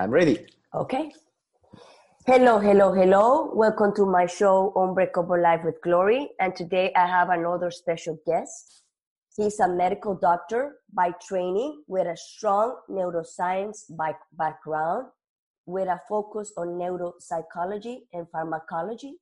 [0.00, 0.46] I'm ready.
[0.74, 1.12] Okay.
[2.26, 3.50] Hello, hello, hello.
[3.54, 6.28] Welcome to my show, Unbreakable Life with Glory.
[6.38, 8.82] And today I have another special guest.
[9.34, 13.90] He's a medical doctor by training with a strong neuroscience
[14.36, 15.06] background
[15.64, 19.14] with a focus on neuropsychology and pharmacology.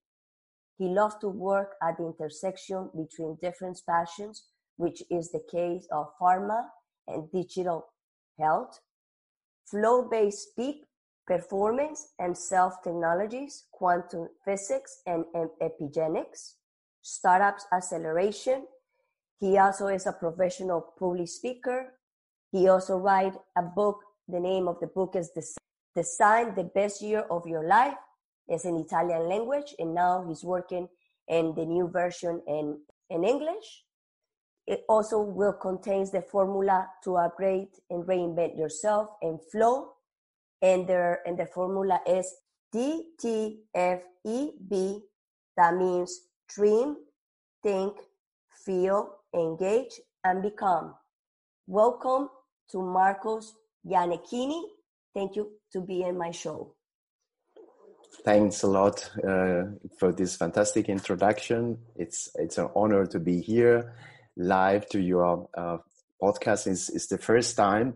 [0.78, 4.44] He loves to work at the intersection between different passions,
[4.76, 6.66] which is the case of pharma
[7.06, 7.86] and digital
[8.38, 8.80] health,
[9.64, 10.84] flow based peak
[11.26, 15.24] performance and self technologies, quantum physics and
[15.60, 16.54] epigenetics,
[17.02, 18.66] startups acceleration.
[19.40, 21.92] He also is a professional public speaker.
[22.52, 24.00] He also write a book.
[24.28, 25.30] The name of the book is
[25.94, 27.96] Design the Best Year of Your Life
[28.48, 30.88] It's in Italian language, and now he's working
[31.28, 33.85] in the new version in, in English.
[34.66, 39.92] It also will contains the formula to upgrade and reinvent yourself and flow.
[40.60, 42.34] And there and the formula is
[42.74, 43.62] DTFEB.
[45.56, 46.96] That means dream,
[47.62, 47.96] think,
[48.64, 50.94] feel, engage, and become.
[51.68, 52.30] Welcome
[52.72, 53.54] to Marcos
[53.86, 54.62] Gianecchini.
[55.14, 56.74] Thank you to be in my show.
[58.24, 59.66] Thanks a lot uh,
[59.98, 61.78] for this fantastic introduction.
[61.94, 63.94] It's it's an honor to be here
[64.36, 65.78] live to your uh,
[66.22, 66.66] podcast.
[66.66, 67.94] It's, it's the first time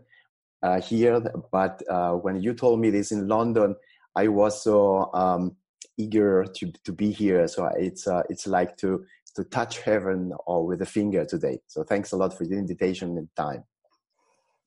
[0.62, 3.76] uh, here, but uh, when you told me this in London,
[4.16, 5.56] I was so um,
[5.96, 7.46] eager to to be here.
[7.48, 9.04] So it's uh, it's like to
[9.36, 11.60] to touch heaven or with a finger today.
[11.66, 13.64] So thanks a lot for the invitation and time.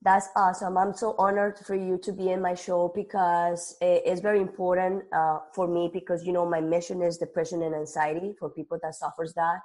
[0.01, 0.77] That's awesome.
[0.77, 5.39] I'm so honored for you to be in my show because it's very important uh,
[5.53, 9.33] for me because you know my mission is depression and anxiety for people that suffers
[9.35, 9.59] that.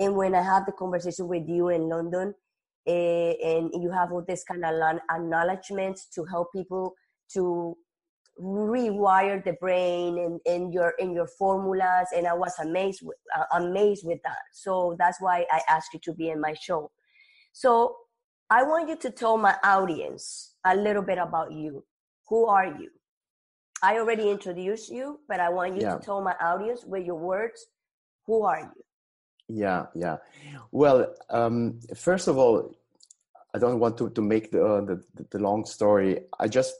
[0.00, 2.34] And when I have the conversation with you in London,
[2.88, 6.94] uh, and you have all this kind of acknowledgement to help people
[7.34, 7.76] to
[8.40, 13.44] rewire the brain and in your in your formulas, and I was amazed with, uh,
[13.52, 14.42] amazed with that.
[14.52, 16.90] So that's why I asked you to be in my show.
[17.52, 17.96] So
[18.48, 21.84] I want you to tell my audience a little bit about you.
[22.28, 22.88] Who are you?
[23.82, 25.96] I already introduced you, but I want you yeah.
[25.96, 27.66] to tell my audience with your words,
[28.26, 28.82] who are you?
[29.52, 30.18] Yeah, yeah.
[30.70, 32.74] Well, um, first of all,
[33.52, 36.20] I don't want to, to make the, uh, the, the long story.
[36.38, 36.74] I just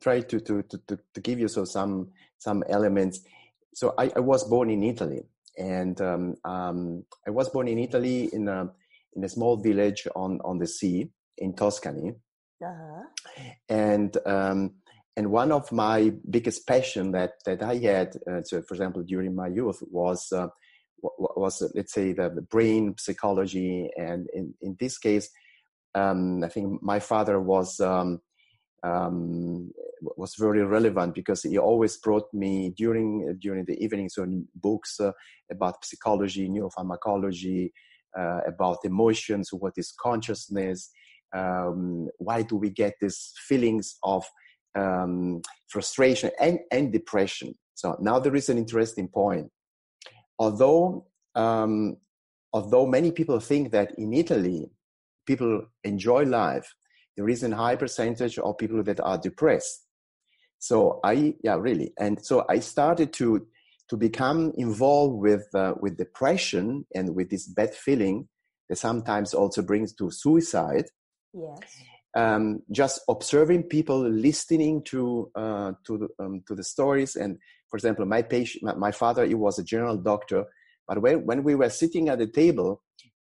[0.00, 3.20] try to, to, to, to give you so some some elements.
[3.74, 5.22] So I, I was born in Italy,
[5.56, 8.70] and um, um, I was born in Italy in a
[9.14, 12.12] in a small village on on the sea, in Tuscany.
[12.62, 13.02] Uh-huh.
[13.68, 14.74] And um,
[15.16, 19.34] and one of my biggest passion that that I had, uh, so for example, during
[19.34, 20.48] my youth, was uh,
[21.02, 25.28] was let's say the, the, brain psychology, and in in this case,
[25.94, 27.80] um, I think my father was.
[27.80, 28.20] Um,
[28.82, 29.72] um,
[30.16, 35.10] was very relevant because he always brought me during during the evenings so books uh,
[35.50, 37.70] about psychology, neuropharmacology,
[38.16, 40.90] uh, about emotions, what is consciousness,
[41.34, 44.24] um, why do we get these feelings of
[44.74, 49.50] um, frustration and, and depression so now there is an interesting point
[50.38, 51.96] although um,
[52.52, 54.70] although many people think that in italy
[55.26, 56.74] people enjoy life
[57.16, 59.86] there is a high percentage of people that are depressed.
[60.58, 61.92] So i yeah really.
[61.98, 63.46] And so i started to
[63.88, 68.28] to become involved with uh, with depression and with this bad feeling
[68.68, 70.86] that sometimes also brings to suicide.
[71.32, 71.58] Yes.
[72.16, 77.76] Um, just observing people, listening to uh, to the, um, to the stories, and for
[77.76, 80.44] example, my patient, my, my, father, he was a general doctor,
[80.86, 82.82] but when when we were sitting at the table,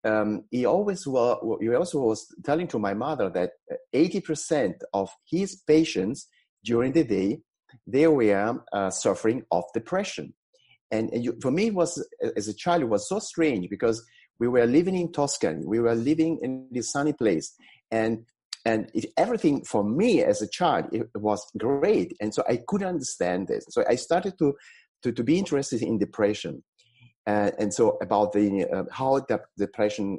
[0.04, 3.50] um, he always was he also was telling to my mother that
[3.92, 6.28] eighty percent of his patients
[6.64, 7.40] during the day
[7.86, 10.34] they were uh, suffering of depression,
[10.90, 12.04] and, and you, for me, it was
[12.36, 14.04] as a child, it was so strange because
[14.38, 17.54] we were living in Tuscany, we were living in this sunny place,
[17.90, 18.24] and
[18.66, 22.14] and it, everything for me as a child it was great.
[22.20, 23.64] And so i couldn't understand this.
[23.70, 24.54] So i started to
[25.02, 26.62] to, to be interested in depression.
[27.26, 30.18] Uh, and so about the uh, how the depression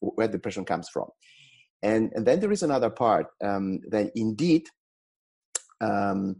[0.00, 1.08] where depression comes from.
[1.82, 4.64] And and then there is another part um, that indeed
[5.80, 6.36] um,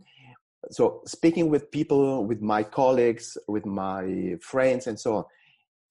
[0.70, 5.24] so speaking with people with my colleagues with my friends and so on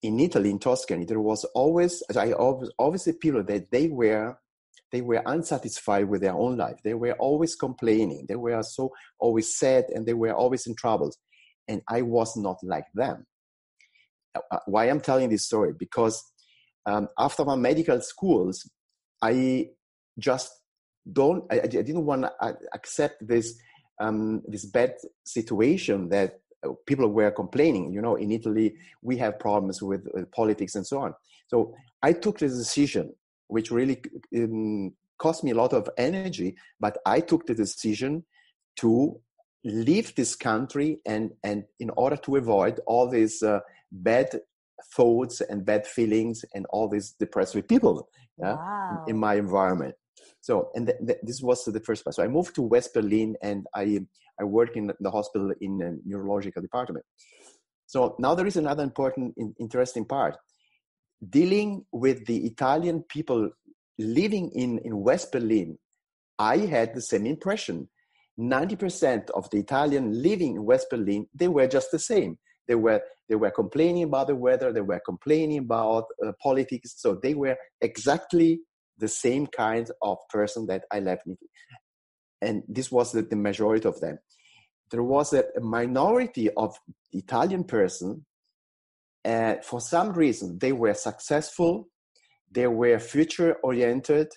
[0.01, 4.37] in italy in tuscany there was always i always always people that they were
[4.91, 6.77] they were unsatisfied with their own life.
[6.83, 8.25] They were always complaining.
[8.27, 11.17] They were so always sad and they were always in troubles.
[11.67, 13.25] And I was not like them.
[14.35, 15.73] Uh, uh, why I'm telling this story?
[15.77, 16.23] Because
[16.85, 18.69] um, after my medical schools,
[19.21, 19.69] I
[20.19, 20.51] just
[21.11, 23.55] don't, I, I didn't want to accept this,
[23.99, 24.95] um, this bad
[25.25, 27.91] situation that uh, people were complaining.
[27.91, 31.13] You know, in Italy, we have problems with, with politics and so on.
[31.47, 33.13] So I took the decision,
[33.47, 34.01] which really
[34.35, 38.25] um, cost me a lot of energy, but I took the decision
[38.77, 39.19] to
[39.63, 43.59] leave this country and and in order to avoid all these uh,
[43.91, 44.29] bad
[44.93, 48.07] thoughts and bad feelings and all these depressive people
[48.37, 49.05] yeah, wow.
[49.07, 49.95] in my environment.
[50.41, 52.15] So and th- th- this was the first part.
[52.15, 53.99] So i moved to west berlin and i
[54.39, 57.05] i work in the hospital in the neurological department.
[57.87, 60.35] So now there is another important interesting part
[61.29, 63.49] dealing with the italian people
[63.97, 65.77] living in in west berlin
[66.37, 67.87] i had the same impression
[68.39, 72.37] 90% of the Italian living in West Berlin, they were just the same.
[72.67, 76.95] They were, they were complaining about the weather, they were complaining about uh, politics.
[76.97, 78.61] So they were exactly
[78.97, 81.27] the same kind of person that I left.
[82.41, 84.19] And this was the, the majority of them.
[84.91, 86.77] There was a, a minority of
[87.11, 88.25] Italian person.
[89.25, 91.89] Uh, for some reason, they were successful,
[92.51, 94.27] they were future oriented,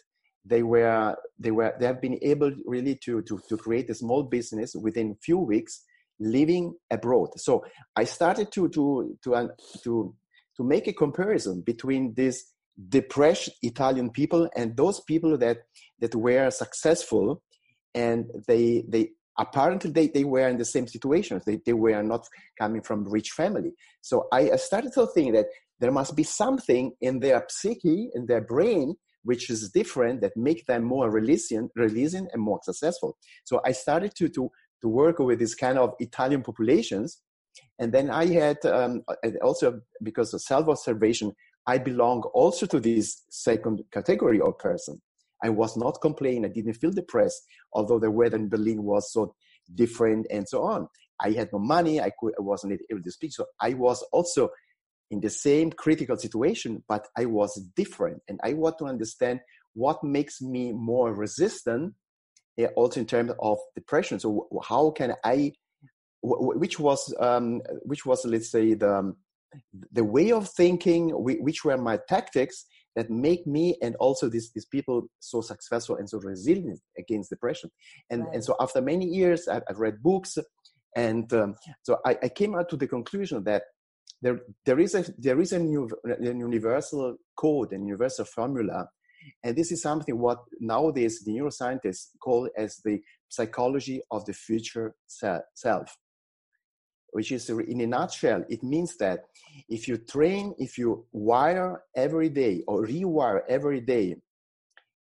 [0.49, 4.23] they were they were they have been able really to to to create a small
[4.23, 5.85] business within few weeks
[6.19, 7.29] living abroad.
[7.37, 7.65] So
[7.97, 9.49] i started to to to uh,
[9.85, 10.15] to
[10.57, 12.53] to make a comparison between these
[12.89, 15.59] depressed italian people and those people that
[15.99, 17.43] that were successful
[17.95, 22.27] and they they apparently they, they were in the same situations they, they were not
[22.59, 25.47] coming from rich family so I, started to think that
[25.81, 28.95] there must be something in their psyche in their brain
[29.29, 33.19] which is different that make them more resilient, resilient and more successful.
[33.45, 34.51] So I started to, to,
[34.81, 37.21] to work with this kind of Italian populations.
[37.79, 39.03] And then I had um,
[39.43, 41.33] also, because of self-observation,
[41.67, 45.03] I belong also to this second category of person.
[45.43, 46.45] I was not complaining.
[46.45, 47.43] I didn't feel depressed,
[47.73, 49.35] although the weather in Berlin was so
[49.75, 50.89] different and so on.
[51.21, 52.01] I had no money.
[52.01, 53.33] I, could, I wasn't able to speak.
[53.33, 54.51] So I was also
[55.11, 58.23] in the same critical situation, but I was different.
[58.29, 59.41] And I want to understand
[59.75, 61.95] what makes me more resistant,
[62.59, 64.21] eh, also in terms of depression.
[64.21, 65.53] So how can I,
[66.23, 69.15] which was, um, which was, let's say, the,
[69.93, 72.67] the way of thinking, which were my tactics
[72.99, 77.71] that make me and also these, these people so successful and so resilient against depression.
[78.11, 78.35] And, right.
[78.35, 80.37] and so after many years, I've, I've read books
[80.97, 83.63] and um, so I, I came out to the conclusion that
[84.21, 88.89] there, there is a there is a, new, a universal code and universal formula
[89.45, 92.99] and this is something what nowadays the neuroscientists call as the
[93.29, 94.95] psychology of the future
[95.55, 95.97] self
[97.13, 99.25] which is in a nutshell it means that
[99.69, 104.15] if you train if you wire every day or rewire every day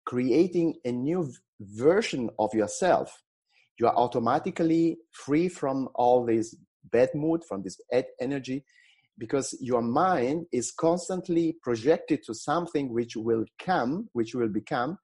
[0.06, 3.24] creating a new version of yourself
[3.80, 6.56] you are automatically free from all this
[6.92, 8.64] bad mood from this bad energy
[9.18, 14.98] because your mind is constantly projected to something which will come which will become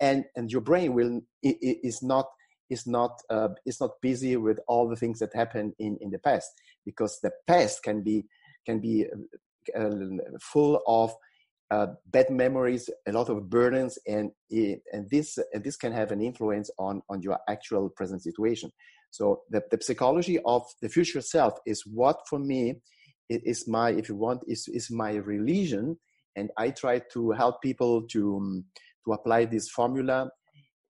[0.00, 2.26] and and your brain will is not
[2.70, 6.18] is not uh, is not busy with all the things that happened in in the
[6.18, 6.50] past
[6.84, 8.24] because the past can be
[8.64, 9.06] can be
[9.76, 9.90] uh, uh
[10.40, 11.14] full of
[11.68, 16.22] uh, bad memories, a lot of burdens, and and this and this can have an
[16.22, 18.70] influence on on your actual present situation.
[19.10, 22.80] So the, the psychology of the future self is what for me
[23.28, 25.96] it is my if you want is is my religion
[26.36, 28.62] and i try to help people to
[29.04, 30.28] to apply this formula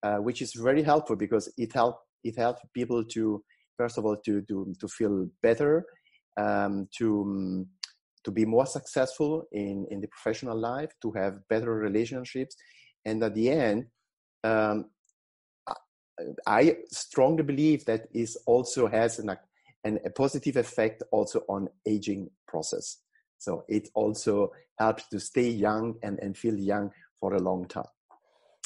[0.03, 3.43] uh, which is very helpful because it help it helps people to
[3.77, 5.85] first of all to to to feel better
[6.37, 7.67] um, to um,
[8.25, 12.57] to be more successful in in the professional life to have better relationships
[13.05, 13.87] and at the end
[14.45, 14.87] um,
[16.47, 19.37] I strongly believe that is also has an
[19.85, 22.99] and a positive effect also on aging process.
[23.39, 27.96] So it also helps to stay young and, and feel young for a long time.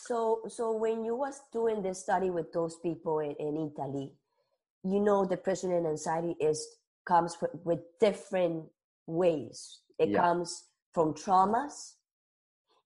[0.07, 4.13] So, so when you was doing this study with those people in, in Italy,
[4.85, 6.67] you know, depression and anxiety is
[7.07, 8.65] comes with different
[9.07, 9.81] ways.
[9.99, 10.21] It yeah.
[10.21, 11.95] comes from traumas,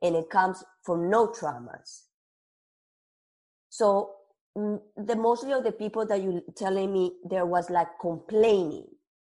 [0.02, 2.02] and it comes from no traumas.
[3.68, 4.12] So
[4.56, 8.87] mm, the mostly of the people that you telling me there was like complaining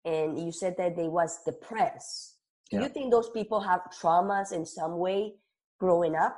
[0.04, 2.36] and you said that they was depressed
[2.70, 2.82] do yeah.
[2.84, 5.32] you think those people have traumas in some way
[5.80, 6.36] growing up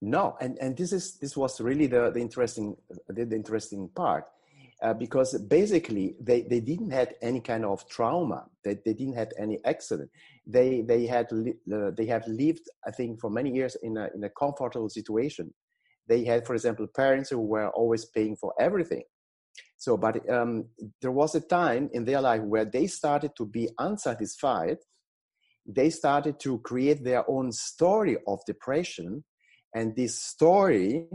[0.00, 2.76] no and and this is this was really the the interesting
[3.08, 4.24] the, the interesting part
[4.82, 8.46] uh, because basically they, they didn't have any kind of trauma.
[8.62, 10.10] They, they didn't have any accident.
[10.46, 14.08] They they had li- uh, they have lived I think for many years in a
[14.14, 15.52] in a comfortable situation.
[16.06, 19.02] They had, for example, parents who were always paying for everything.
[19.76, 20.64] So, but um,
[21.02, 24.78] there was a time in their life where they started to be unsatisfied.
[25.66, 29.22] They started to create their own story of depression,
[29.74, 31.06] and this story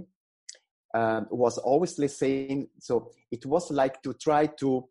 [0.93, 2.67] um, was always the same.
[2.79, 4.87] So it was like to try to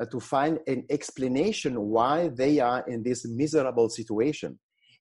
[0.00, 4.58] uh, to find an explanation why they are in this miserable situation.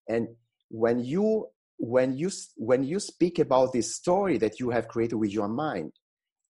[0.08, 0.28] And
[0.70, 5.32] when you when you when you speak about this story that you have created with
[5.32, 5.94] your mind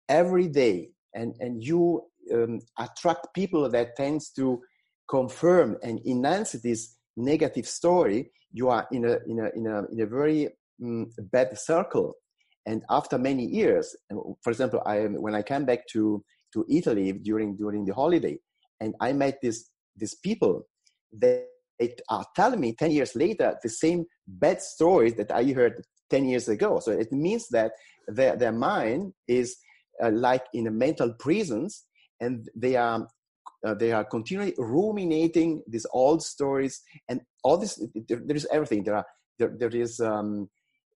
[0.08, 4.62] every day, and and you um, attract people that tends to
[5.10, 10.02] confirm and enhance this negative story, you are in a in a in a in
[10.02, 10.50] a very
[10.84, 12.16] um, bad circle.
[12.66, 13.96] And after many years
[14.44, 18.38] for example i when i came back to to italy during during the holiday
[18.80, 20.68] and i met this these people
[21.12, 21.46] they,
[22.10, 26.48] are telling me 10 years later the same bad stories that i heard 10 years
[26.50, 26.80] ago.
[26.80, 27.72] So it means that
[28.08, 29.58] their, their mind is
[30.04, 31.86] uh, like in a mental prisons
[32.20, 33.08] and they are
[33.68, 36.82] uh, they are continually ruminating these old stories.
[37.10, 38.84] And all this there, there is everything.
[38.84, 39.06] There are
[39.38, 40.50] there, there is um,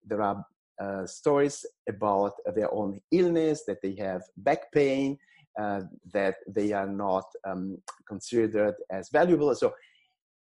[0.06, 0.44] there are
[0.80, 5.18] uh, stories about their own illness, that they have back pain,
[5.60, 5.82] uh,
[6.12, 9.54] that they are not um, considered as valuable.
[9.54, 9.72] So,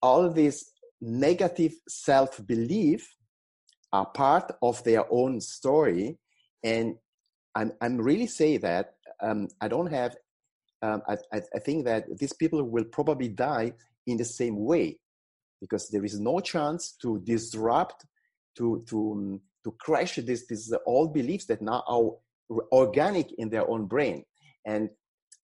[0.01, 3.07] all these negative self belief
[3.93, 6.17] are part of their own story.
[6.63, 6.95] And
[7.55, 10.15] I'm, I'm really say that um, I don't have,
[10.81, 13.73] um, I, I think that these people will probably die
[14.07, 14.99] in the same way
[15.59, 18.05] because there is no chance to disrupt,
[18.57, 22.11] to, to, um, to crash this, this old beliefs that now are
[22.71, 24.23] organic in their own brain.
[24.65, 24.89] And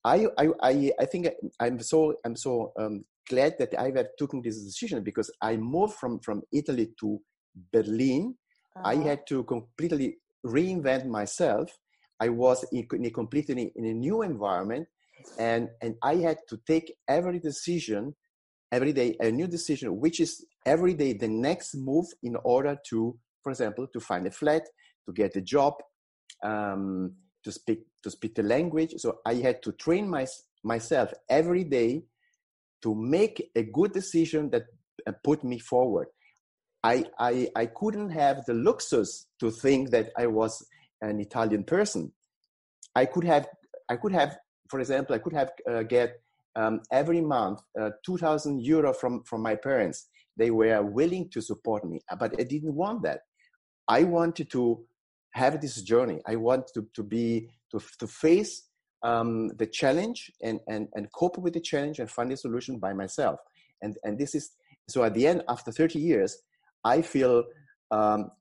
[0.03, 4.41] I, I, I, I think I'm so, I'm so um, glad that I have taken
[4.41, 7.19] this decision because I moved from, from Italy to
[7.71, 8.35] Berlin.
[8.75, 8.89] Uh-huh.
[8.89, 11.69] I had to completely reinvent myself.
[12.19, 14.87] I was in, in a completely in a new environment,
[15.37, 18.15] and and I had to take every decision,
[18.71, 23.17] every day a new decision, which is every day the next move in order to
[23.47, 24.63] for example, to find a flat,
[25.05, 25.75] to get a job,
[26.43, 27.13] um,
[27.45, 28.93] to speak to speak the language.
[28.97, 30.27] So I had to train my,
[30.65, 32.03] myself every day
[32.83, 34.63] to make a good decision that
[35.07, 36.07] uh, put me forward.
[36.83, 40.67] I, I, I couldn't have the luxus to think that I was
[41.01, 42.11] an Italian person.
[42.95, 43.47] I could have,
[43.87, 44.37] I could have,
[44.69, 46.17] for example, I could have uh, get
[46.57, 50.09] um, every month uh, 2,000 euro from, from my parents.
[50.37, 53.21] They were willing to support me, but I didn't want that.
[53.87, 54.85] I wanted to
[55.31, 56.19] have this journey.
[56.27, 58.63] I wanted to, to be to, to face
[59.03, 62.93] um, the challenge and, and, and cope with the challenge and find a solution by
[62.93, 63.39] myself.
[63.81, 64.51] And, and this is
[64.89, 66.37] so at the end, after 30 years,
[66.83, 67.43] I feel
[67.91, 68.31] um,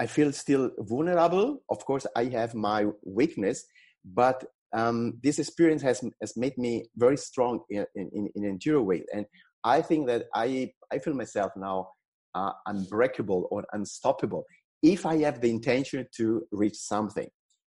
[0.00, 1.62] I feel still vulnerable.
[1.70, 3.64] Of course, I have my weakness,
[4.04, 9.04] but um, this experience has, has made me very strong in, in, in enduro way.
[9.14, 9.24] And
[9.64, 11.88] I think that I, I feel myself now
[12.34, 14.44] uh, unbreakable or unstoppable
[14.84, 17.28] if I have the intention to reach something,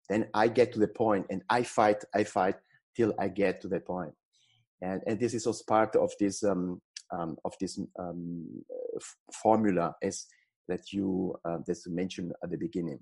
[0.09, 2.57] then I get to the point and I fight, I fight
[2.97, 4.13] till I get to the point.
[4.83, 6.83] And, and this is also part of this, um,
[7.17, 8.45] um, of this um,
[8.97, 10.27] f- formula as
[10.67, 12.99] that you, uh, that you mentioned at the beginning.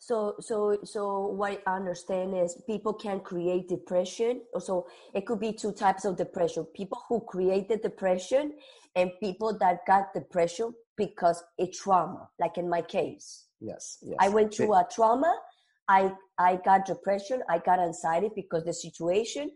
[0.00, 4.40] So, so, so what I understand is people can create depression.
[4.58, 8.54] So it could be two types of depression: people who created depression,
[8.96, 13.44] and people that got depression because a trauma, like in my case.
[13.60, 14.16] Yes, yes.
[14.18, 15.38] I went through a trauma.
[15.86, 17.42] I I got depression.
[17.50, 19.52] I got anxiety because the situation.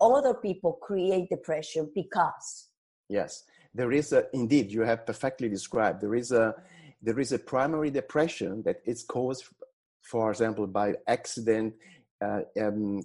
[0.00, 2.68] Other people create depression because.
[3.08, 4.70] Yes, there is a indeed.
[4.70, 6.02] You have perfectly described.
[6.02, 6.54] There is a
[7.00, 9.44] there is a primary depression that is caused,
[10.02, 11.74] for example, by accident,
[12.24, 13.02] uh, um,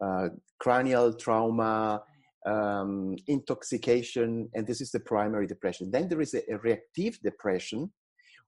[0.00, 0.28] uh,
[0.58, 2.02] cranial trauma,
[2.46, 5.90] um, intoxication, and this is the primary depression.
[5.90, 7.92] Then there is a, a reactive depression,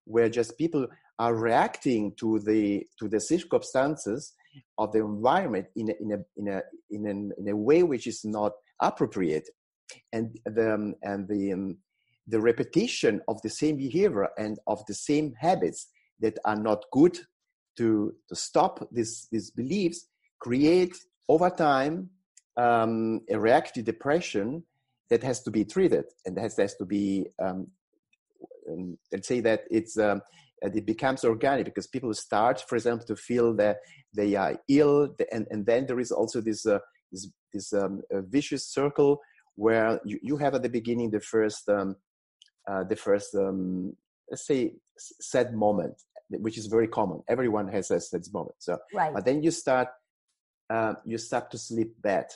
[0.05, 0.87] where just people
[1.19, 4.33] are reacting to the to the circumstances
[4.77, 8.07] of the environment in a, in a in a in a, in a way which
[8.07, 9.47] is not appropriate
[10.13, 11.77] and the um, and the um,
[12.27, 15.87] the repetition of the same behavior and of the same habits
[16.19, 17.17] that are not good
[17.77, 20.07] to to stop these these beliefs
[20.39, 20.95] create
[21.29, 22.09] over time
[22.57, 24.63] um, a reactive depression
[25.09, 27.67] that has to be treated and has, has to be um,
[28.69, 30.21] um, let's say that it's um,
[30.61, 33.77] it becomes organic because people start, for example, to feel that
[34.13, 36.79] they are ill, and, and then there is also this uh,
[37.11, 39.19] this, this um, vicious circle
[39.55, 41.95] where you, you have at the beginning the first um,
[42.69, 43.93] uh, the first um,
[44.29, 45.95] let's say sad moment,
[46.39, 47.21] which is very common.
[47.27, 48.55] Everyone has a sad moment.
[48.59, 49.13] So, right.
[49.13, 49.87] but then you start
[50.69, 52.27] uh, you start to sleep bad,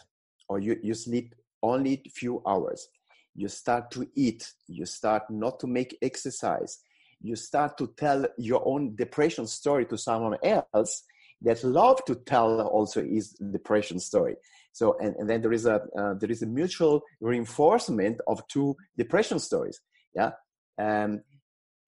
[0.49, 2.87] or you you sleep only a few hours.
[3.35, 4.51] You start to eat.
[4.67, 6.79] You start not to make exercise
[7.21, 11.03] you start to tell your own depression story to someone else
[11.41, 14.35] that love to tell also his depression story
[14.71, 18.75] so and, and then there is a uh, there is a mutual reinforcement of two
[18.97, 19.81] depression stories
[20.15, 20.31] yeah
[20.77, 21.21] um,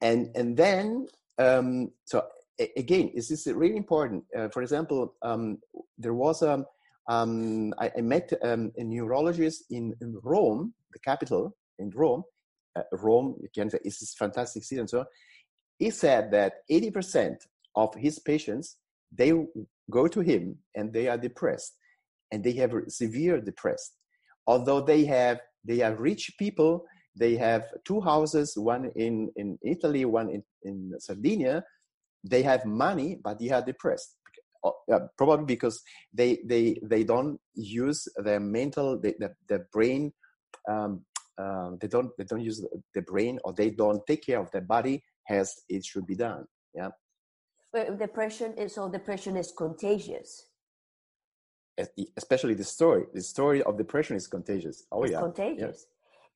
[0.01, 1.07] and and then
[1.39, 2.23] um, so
[2.75, 5.57] again this is really important uh, for example um,
[5.97, 6.65] there was a
[7.09, 12.23] um, I, I, met um, a neurologist in, in Rome, the capital in Rome,
[12.77, 15.05] uh, Rome, you can say, is this fantastic city and so on.
[15.79, 17.35] He said that 80%
[17.75, 18.77] of his patients,
[19.11, 19.31] they
[19.89, 21.77] go to him and they are depressed
[22.31, 23.93] and they have severe depressed.
[24.45, 26.85] Although they have, they are rich people,
[27.17, 31.63] they have two houses, one in, in Italy, one in, in Sardinia.
[32.23, 34.15] They have money, but they are depressed.
[34.63, 35.81] Uh, probably because
[36.13, 40.11] they, they, they don't use their mental, the, the, the brain
[40.67, 41.05] um,
[41.37, 44.61] um, they don't they don't use the brain or they don't take care of their
[44.61, 46.89] body as it should be done yeah?
[47.73, 50.47] But depression is so depression is contagious.
[52.15, 54.85] Especially the story the story of depression is contagious.
[54.91, 55.19] Oh it's yeah.
[55.19, 55.85] contagious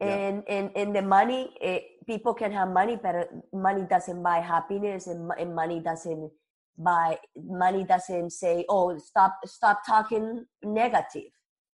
[0.01, 0.08] yeah.
[0.08, 5.08] and and and the money it, people can have money but money doesn't buy happiness
[5.08, 6.31] and, and money doesn't
[6.77, 11.31] buy money doesn't say oh stop stop talking negative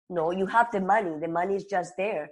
[0.09, 2.29] no you have the money the money is just there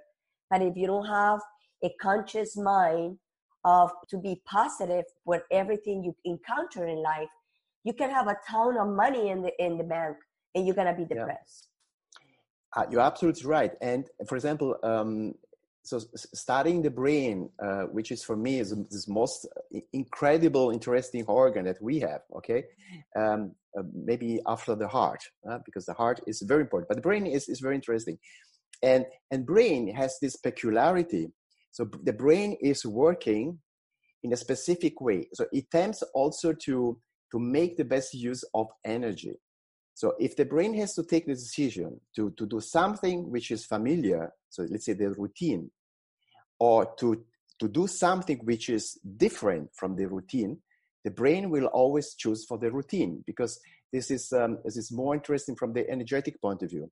[0.49, 1.39] but if you don't have
[1.83, 3.17] a conscious mind
[3.65, 7.29] of to be positive with everything you encounter in life,
[7.83, 10.17] you can have a ton of money in the in the bank
[10.55, 11.69] and you're gonna be depressed.
[12.75, 12.83] Yeah.
[12.83, 13.73] Uh, you're absolutely right.
[13.81, 15.35] And for example, um,
[15.83, 19.47] so studying the brain, uh, which is for me is this most
[19.91, 22.21] incredible, interesting organ that we have.
[22.37, 22.63] Okay,
[23.17, 27.01] um, uh, maybe after the heart, uh, because the heart is very important, but the
[27.01, 28.17] brain is is very interesting.
[28.83, 31.31] And, and brain has this peculiarity.
[31.71, 33.59] So the brain is working
[34.23, 35.29] in a specific way.
[35.33, 36.99] So it tends also to,
[37.31, 39.35] to make the best use of energy.
[39.93, 43.65] So if the brain has to take the decision to, to do something which is
[43.65, 45.69] familiar, so let's say the routine,
[46.59, 47.23] or to,
[47.59, 50.59] to do something which is different from the routine,
[51.03, 53.59] the brain will always choose for the routine because
[53.91, 56.89] this is, um, this is more interesting from the energetic point of view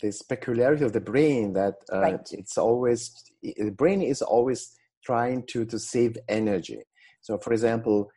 [0.00, 2.28] this peculiarity of the brain that uh, right.
[2.32, 6.80] it's always the brain is always trying to to save energy
[7.20, 8.10] so for example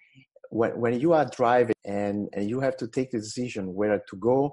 [0.49, 4.15] when, when you are driving and, and you have to take the decision where to
[4.17, 4.51] go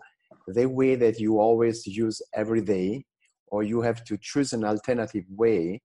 [0.48, 3.04] the way that you always use every day
[3.48, 5.80] or you have to choose an alternative way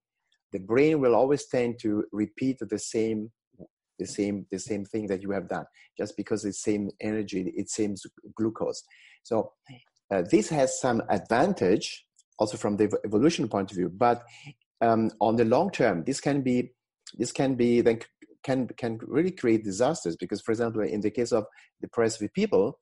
[0.52, 3.32] the brain will always tend to repeat the same
[4.00, 5.65] the same the same thing that you have done
[5.97, 7.95] just because it's same energy it same
[8.36, 8.84] glucose.
[9.24, 9.54] So
[10.12, 12.06] uh, this has some advantage
[12.39, 14.24] also from the evolution point of view, but
[14.82, 16.71] um, on the long term, this can be
[17.17, 18.00] this can be then
[18.44, 21.46] can can really create disasters because, for example, in the case of
[21.82, 22.80] depressive people,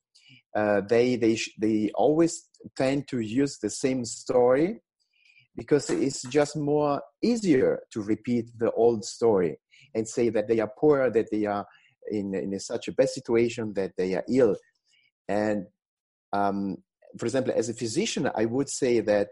[0.56, 4.82] uh, they they they always tend to use the same story
[5.56, 9.58] because it's just more easier to repeat the old story
[9.94, 11.66] and say that they are poor, that they are
[12.12, 14.56] in in a, such a bad situation, that they are ill,
[15.28, 15.66] and
[16.34, 16.78] um,
[17.18, 19.30] for example, as a physician, I would say that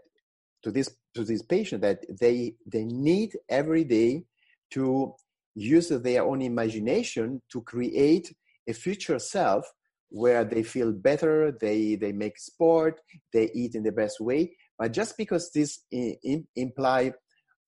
[0.62, 4.24] to this to this patient that they they need every day
[4.70, 5.14] to
[5.58, 8.34] use their own imagination to create
[8.68, 9.70] a future self
[10.10, 13.00] where they feel better, they they make sport,
[13.32, 14.56] they eat in the best way.
[14.78, 17.12] But just because this in, imply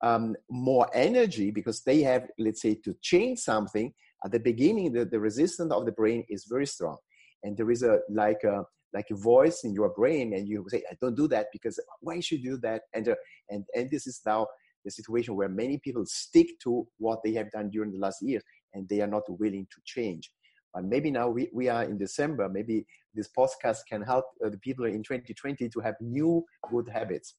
[0.02, 3.92] um, more energy, because they have, let's say, to change something
[4.24, 6.96] at the beginning, the, the resistance of the brain is very strong,
[7.42, 10.82] and there is a like a like a voice in your brain and you say
[10.90, 13.14] i don't do that because why should you do that and uh,
[13.48, 14.46] and and this is now
[14.84, 18.42] the situation where many people stick to what they have done during the last years
[18.74, 20.30] and they are not willing to change.
[20.72, 22.48] But maybe now we, we are in december.
[22.48, 27.34] Maybe this podcast can help uh, the people in 2020 to have new good habits.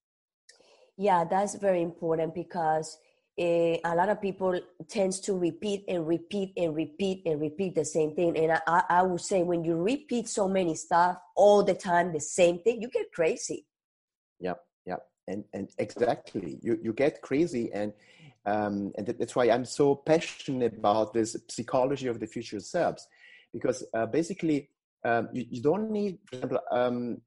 [0.98, 2.98] Yeah that's very important because
[3.40, 7.86] uh, a lot of people tends to repeat and repeat and repeat and repeat the
[7.86, 8.38] same thing.
[8.38, 12.20] And I, I would say when you repeat so many stuff all the time the
[12.20, 13.66] same thing you get crazy.
[14.40, 14.56] Yeah
[15.28, 17.94] and and exactly you you get crazy and
[18.46, 23.08] um, and that's why I'm so passionate about this psychology of the future selves,
[23.54, 24.70] because uh, basically
[25.06, 27.22] um, you, you, don't need, for example, um,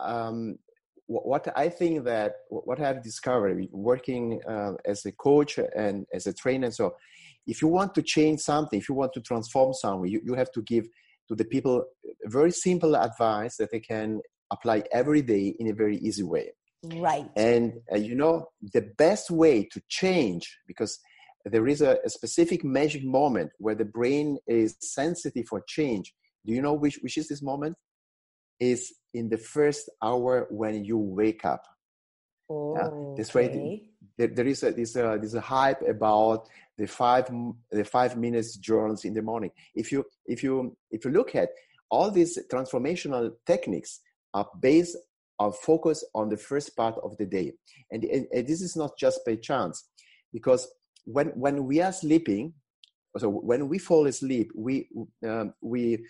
[0.00, 0.58] um
[1.06, 6.32] what I think that what I've discovered working uh, as a coach and as a
[6.32, 6.70] trainer.
[6.70, 6.94] So,
[7.48, 10.52] if you want to change something, if you want to transform something, you, you have
[10.52, 10.86] to give
[11.28, 11.84] to the people
[12.26, 14.20] very simple advice that they can
[14.52, 16.52] apply every day in a very easy way.
[16.82, 17.28] Right.
[17.36, 20.98] And uh, you know, the best way to change, because
[21.44, 26.14] there is a, a, specific magic moment where the brain is sensitive for change.
[26.46, 27.76] Do you know which, which is this moment?
[28.60, 31.64] Is in the first hour when you wake up.
[32.50, 33.56] Oh, yeah, this okay.
[33.56, 33.82] way,
[34.18, 37.30] there, there is a this uh, a hype about the five
[37.70, 39.50] the five minutes journals in the morning.
[39.74, 41.50] If you if you if you look at
[41.90, 44.00] all these transformational techniques
[44.34, 44.96] are based
[45.40, 47.52] on focus on the first part of the day,
[47.90, 49.88] and, and, and this is not just by chance,
[50.32, 50.68] because
[51.04, 52.52] when when we are sleeping,
[53.18, 54.88] so when we fall asleep, we
[55.26, 56.04] um, we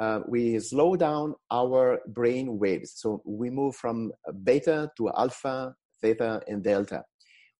[0.00, 2.92] uh, we slow down our brain waves.
[2.96, 4.12] So we move from
[4.44, 7.02] beta to alpha, theta, and delta.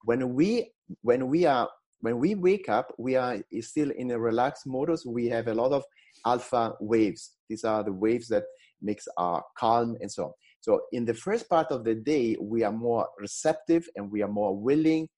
[0.04, 0.70] When we
[1.02, 1.68] when we are
[2.00, 5.04] when we wake up, we are still in a relaxed modus.
[5.04, 5.82] We have a lot of
[6.24, 7.32] alpha waves.
[7.48, 8.44] These are the waves that
[8.80, 10.32] makes our calm and so on.
[10.60, 14.28] So in the first part of the day, we are more receptive and we are
[14.28, 15.08] more willing.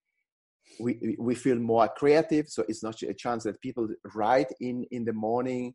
[0.79, 2.49] We, we feel more creative.
[2.49, 5.75] So it's not a chance that people write in in the morning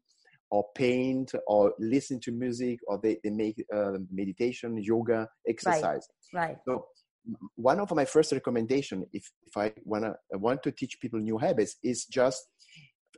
[0.52, 6.08] or paint or listen to music or they, they make uh, meditation, yoga, exercise.
[6.34, 6.50] Right.
[6.50, 6.58] right.
[6.68, 6.88] So
[7.56, 11.38] one of my first recommendation, if, if I wanna I want to teach people new
[11.38, 12.48] habits, is just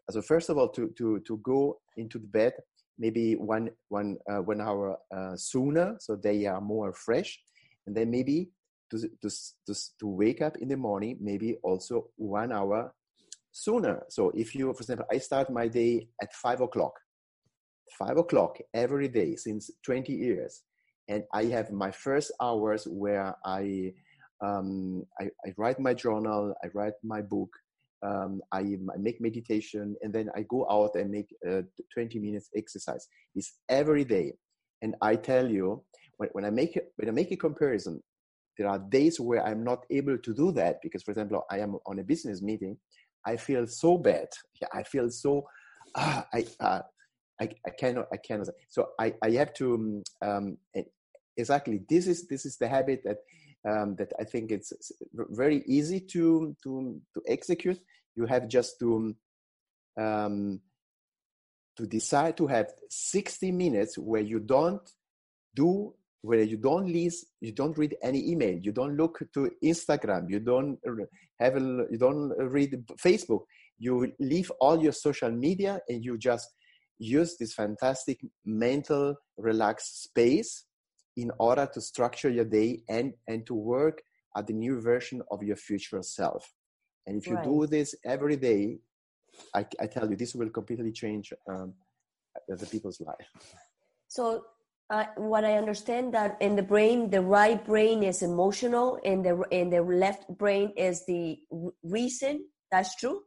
[0.09, 2.53] so first of all to to to go into the bed
[2.97, 7.39] maybe one one uh, one hour uh, sooner, so they are more fresh,
[7.85, 8.49] and then maybe
[8.91, 9.29] to, to
[9.67, 12.93] to to wake up in the morning, maybe also one hour
[13.57, 14.03] sooner.
[14.09, 16.93] So if you, for example, I start my day at five o'clock,
[17.97, 20.61] five o'clock every day since 20 years.
[21.09, 23.93] And I have my first hours where I,
[24.43, 27.49] um, I, I, write my journal, I write my book,
[28.05, 31.61] um, I, make meditation, and then I go out and make uh,
[31.93, 33.07] 20 minutes exercise.
[33.35, 34.33] It's every day.
[34.81, 35.83] And I tell you,
[36.17, 38.01] when, when, I make, when I make a comparison,
[38.57, 41.77] there are days where I'm not able to do that because, for example, I am
[41.85, 42.77] on a business meeting.
[43.25, 44.27] I feel so bad.
[44.61, 45.45] Yeah, I feel so.
[45.93, 46.81] Uh, I uh,
[47.39, 50.57] I, I cannot I cannot so I, I have to um,
[51.35, 53.17] exactly this is this is the habit that
[53.65, 54.73] um, that I think it's
[55.15, 57.79] very easy to to to execute.
[58.15, 59.15] You have just to
[59.97, 60.61] um,
[61.77, 64.81] to decide to have 60 minutes where you don't
[65.55, 70.27] do where you don't lease you don't read any email you don't look to instagram
[70.27, 70.79] you don't
[71.39, 71.59] have a,
[71.91, 73.41] you don't read facebook.
[73.79, 76.49] You leave all your social media and you just
[76.97, 80.65] use this fantastic mental relaxed space
[81.17, 84.03] in order to structure your day and and to work
[84.37, 86.53] at the new version of your future self
[87.05, 87.43] and if you right.
[87.43, 88.79] do this every day
[89.53, 91.73] I, I, tell you this will completely change um,
[92.47, 93.27] the people's life
[94.07, 94.45] so
[94.89, 99.43] uh, what i understand that in the brain the right brain is emotional and the
[99.51, 101.39] and the left brain is the
[101.83, 103.21] reason that's true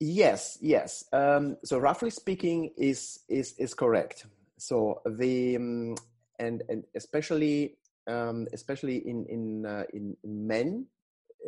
[0.00, 1.02] Yes, yes.
[1.12, 4.26] Um, so roughly speaking, is is is correct.
[4.58, 5.96] So the um,
[6.38, 10.86] and and especially um, especially in in uh, in men,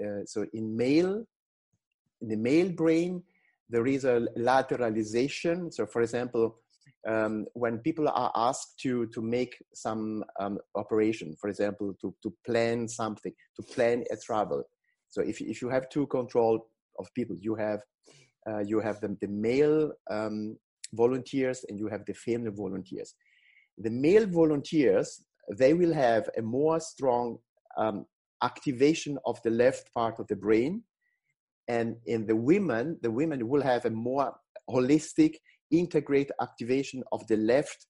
[0.02, 1.24] uh, so in male,
[2.20, 3.22] in the male brain,
[3.68, 5.72] there is a lateralization.
[5.72, 6.56] So, for example,
[7.08, 12.32] um, when people are asked to to make some um, operation, for example, to to
[12.46, 14.62] plan something, to plan a travel.
[15.08, 16.68] So, if if you have two control
[16.98, 17.80] of people, you have
[18.48, 20.56] uh, you have the, the male um,
[20.92, 23.14] volunteers and you have the female volunteers.
[23.78, 25.22] The male volunteers,
[25.56, 27.38] they will have a more strong
[27.76, 28.06] um,
[28.42, 30.82] activation of the left part of the brain.
[31.68, 34.34] And in the women, the women will have a more
[34.68, 35.36] holistic,
[35.70, 37.86] integrate activation of the left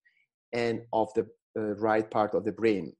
[0.53, 2.93] and of the uh, right part of the brain,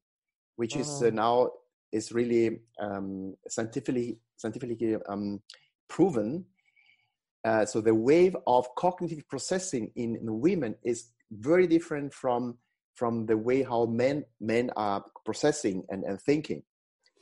[0.55, 1.15] which is uh, mm-hmm.
[1.15, 1.49] now
[1.91, 5.41] is really um, scientifically scientifically um,
[5.87, 6.45] proven
[7.43, 12.57] uh, so the wave of cognitive processing in, in, women is very different from
[12.93, 16.61] from the way how men men are processing and, and thinking.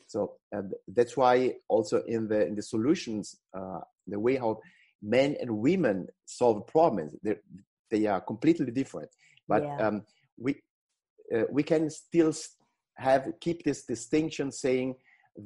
[0.08, 4.60] So uh, that's why also in the in the solutions, uh, the way how
[5.02, 7.16] men and women solve problems,
[7.90, 9.10] they are completely different.
[9.48, 9.88] But yeah.
[9.88, 10.04] um,
[10.38, 10.62] we
[11.34, 12.34] uh, we can still
[12.98, 14.96] have keep this distinction saying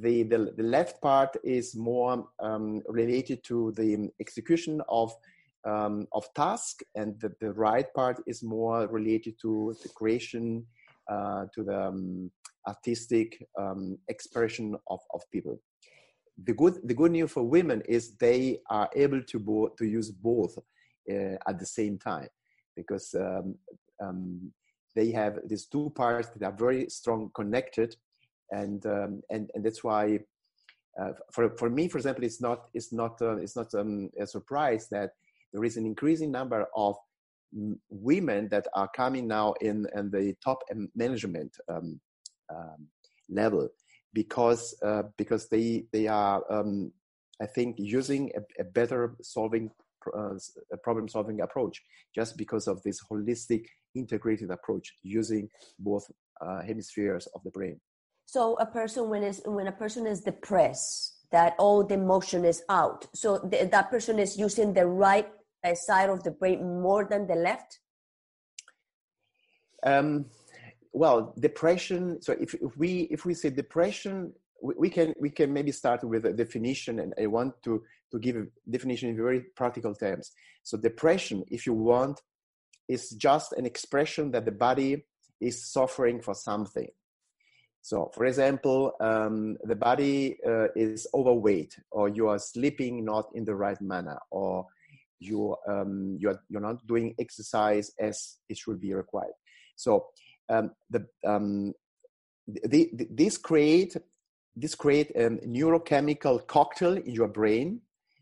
[0.02, 5.14] the, the, the left part is more um, related to the execution of
[5.66, 10.66] um, of task, and the, the right part is more related to the creation,
[11.10, 12.30] uh, to the um,
[12.68, 15.58] artistic um, expression of, of people.
[16.44, 20.12] The good the good news for women is they are able to bo- to use
[20.12, 20.58] both
[21.10, 22.28] uh, at the same time
[22.76, 23.56] because um,
[24.04, 24.52] um,
[24.96, 27.96] they have these two parts that are very strong connected
[28.54, 30.20] and um, and and that's why
[31.00, 34.28] uh, for for me for example it's not it's not uh, it's not um, a
[34.28, 35.12] surprise that
[35.52, 36.96] there is an increasing number of
[37.90, 40.64] women that are coming now in, in the top
[40.96, 42.00] management um,
[42.50, 42.88] um,
[43.30, 43.70] level
[44.14, 46.92] because uh, because they they are um,
[47.42, 49.72] I think using a, a better solving
[50.16, 50.36] uh,
[50.84, 51.82] problem solving approach
[52.14, 56.06] just because of this holistic integrated approach using both
[56.42, 57.80] uh, hemispheres of the brain.
[58.26, 62.64] So a person when is when a person is depressed, that all the emotion is
[62.70, 63.08] out.
[63.14, 65.30] So th- that person is using the right
[65.64, 67.80] uh, side of the brain more than the left.
[69.84, 70.26] Um,
[70.94, 72.22] well, depression.
[72.22, 76.04] So if, if we if we say depression, we, we, can we can maybe start
[76.04, 80.32] with a definition, and I want to to give a definition in very practical terms.
[80.62, 82.22] So depression, if you want,
[82.88, 85.06] is just an expression that the body
[85.42, 86.88] is suffering for something.
[87.84, 93.44] So, for example, um, the body uh, is overweight, or you are sleeping not in
[93.44, 94.68] the right manner, or
[95.20, 99.34] you um, you're you're not doing exercise as it should be required.
[99.76, 100.08] So,
[100.48, 101.74] um, the, um,
[102.48, 103.98] the, the, this create
[104.56, 107.82] this create a neurochemical cocktail in your brain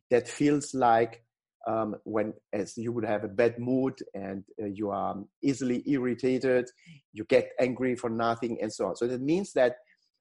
[0.10, 1.24] that feels like
[1.68, 6.70] um, when as you would have a bad mood and uh, you are easily irritated,
[7.14, 8.96] you get angry for nothing, and so on.
[8.96, 9.76] So that means that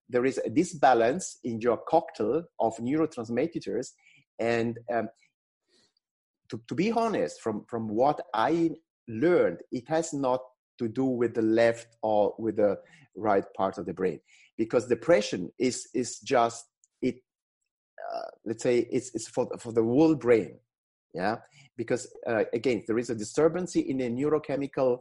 [0.09, 3.89] there is a disbalance in your cocktail of neurotransmitters,
[4.39, 5.09] and um,
[6.51, 8.71] to, to be honest, from from what I
[9.09, 10.41] learned, it has not
[10.79, 12.79] to do with the left or with the
[13.17, 14.21] right part of the brain,
[14.59, 16.67] because depression is is just
[17.01, 17.17] it.
[18.13, 20.59] Uh, let's say it's it's for for the whole brain
[21.15, 21.37] yeah?
[21.77, 25.01] Because uh, again there is a disturbance in the neurochemical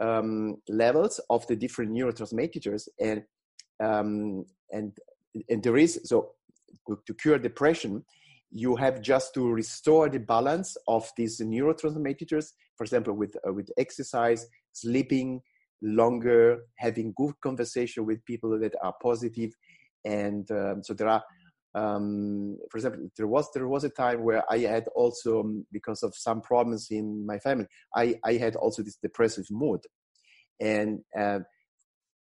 [0.00, 3.22] um, levels of the different neurotransmitters and
[3.82, 4.96] um, and
[5.48, 6.32] and there is so
[7.06, 8.04] to cure depression
[8.52, 13.70] you have just to restore the balance of these neurotransmitters for example with uh, with
[13.78, 15.40] exercise sleeping
[15.82, 19.52] longer having good conversation with people that are positive
[20.04, 21.22] and um, so there are
[21.74, 26.02] um, for example, there was there was a time where I had also um, because
[26.02, 29.80] of some problems in my family, I I had also this depressive mood,
[30.60, 31.40] and uh,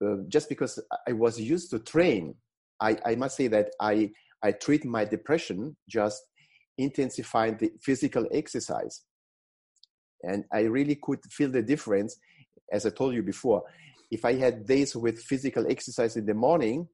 [0.05, 2.35] uh, just because I was used to train,
[2.81, 4.11] I I must say that I
[4.43, 6.21] I treat my depression just
[6.77, 9.03] intensifying the physical exercise,
[10.23, 12.17] and I really could feel the difference,
[12.71, 13.63] as I told you before.
[14.11, 16.87] If I had days with physical exercise in the morning,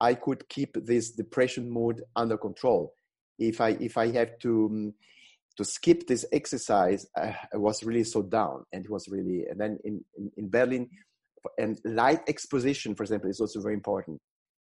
[0.00, 2.94] I could keep this depression mood under control.
[3.38, 4.94] If I if I have to um,
[5.56, 9.46] to skip this exercise, uh, I was really so down, and it was really.
[9.50, 10.88] And then in in, in Berlin,
[11.58, 14.20] and light exposition, for example, is also very important.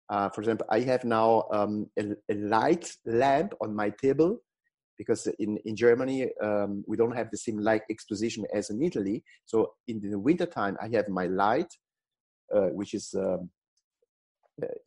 [0.09, 4.39] Uh, for example, I have now um, a, a, light lamp on my table
[4.99, 9.23] because in, in Germany um, we don't have the same light exposition as in Italy.
[9.47, 11.73] So in the wintertime, I have my light,
[12.55, 13.49] uh, which is um,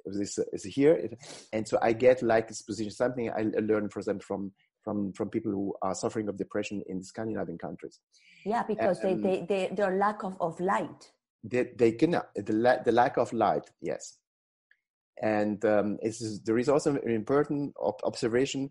[0.06, 1.10] this is here.
[1.54, 2.92] And so i get like this position.
[2.92, 4.52] Something i learned for example from
[4.84, 8.00] from from people who are suffering of depression in the scandinavian countries.
[8.46, 11.12] Yeah because um, they, they they their lack of, of light.
[11.44, 14.18] They, they can the, the lack of light yes.
[15.22, 17.74] And um, it's, there is also an important
[18.04, 18.70] observation.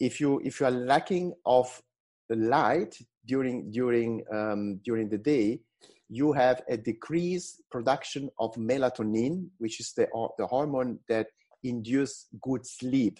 [0.00, 1.80] If you if you are lacking of
[2.28, 5.60] the light during during um, during the day
[6.08, 10.06] you have a decreased production of melatonin, which is the,
[10.38, 11.26] the hormone that
[11.64, 13.18] induces good sleep.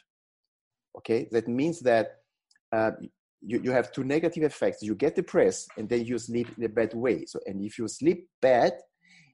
[0.99, 2.21] Okay, that means that
[2.73, 2.93] uh,
[3.43, 4.83] you, you have two negative effects.
[4.83, 7.27] You get depressed and then you sleep in a bad way.
[7.27, 8.73] So, and if you sleep bad,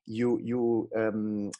[0.06, 1.50] you you um,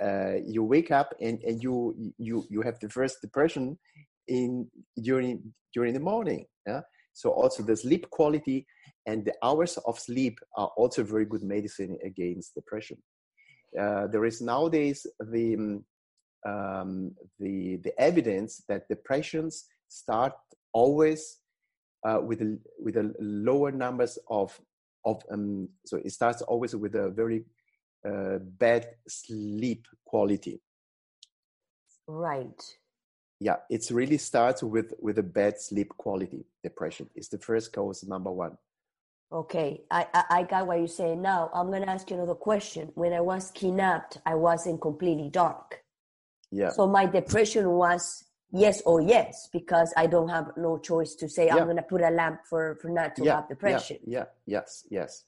[0.00, 3.78] uh, you wake up and, and you you you have the first depression
[4.28, 4.68] in
[5.02, 6.46] during during the morning.
[6.66, 6.80] Yeah?
[7.18, 8.64] So also the sleep quality
[9.04, 12.98] and the hours of sleep are also very good medicine against depression.
[13.76, 15.84] Uh, there is nowadays the, um,
[16.46, 20.32] um, the, the evidence that depressions start
[20.72, 21.38] always
[22.06, 24.56] uh, with, a, with a lower numbers of,
[25.04, 27.44] of um, so it starts always with a very
[28.08, 30.60] uh, bad sleep quality.
[32.06, 32.62] Right.
[33.40, 36.44] Yeah, it's really starts with with a bad sleep quality.
[36.62, 38.58] Depression is the first cause, number one.
[39.30, 41.22] Okay, I, I, I got what you're saying.
[41.22, 42.90] Now I'm gonna ask you another question.
[42.94, 45.84] When I was kidnapped, I wasn't completely dark.
[46.50, 46.70] Yeah.
[46.70, 51.46] So my depression was yes or yes because I don't have no choice to say
[51.46, 51.56] Yeah.
[51.56, 53.98] I'm gonna put a lamp for for not to yeah, have depression.
[54.04, 55.24] Yeah, yeah, yes, yes.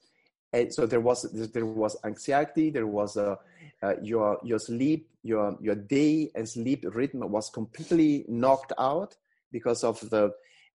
[0.51, 1.21] And so there was
[1.53, 2.71] there was anxiety.
[2.71, 3.37] There was a
[3.83, 9.15] uh, your your sleep, your your day and sleep rhythm was completely knocked out
[9.51, 10.31] because of the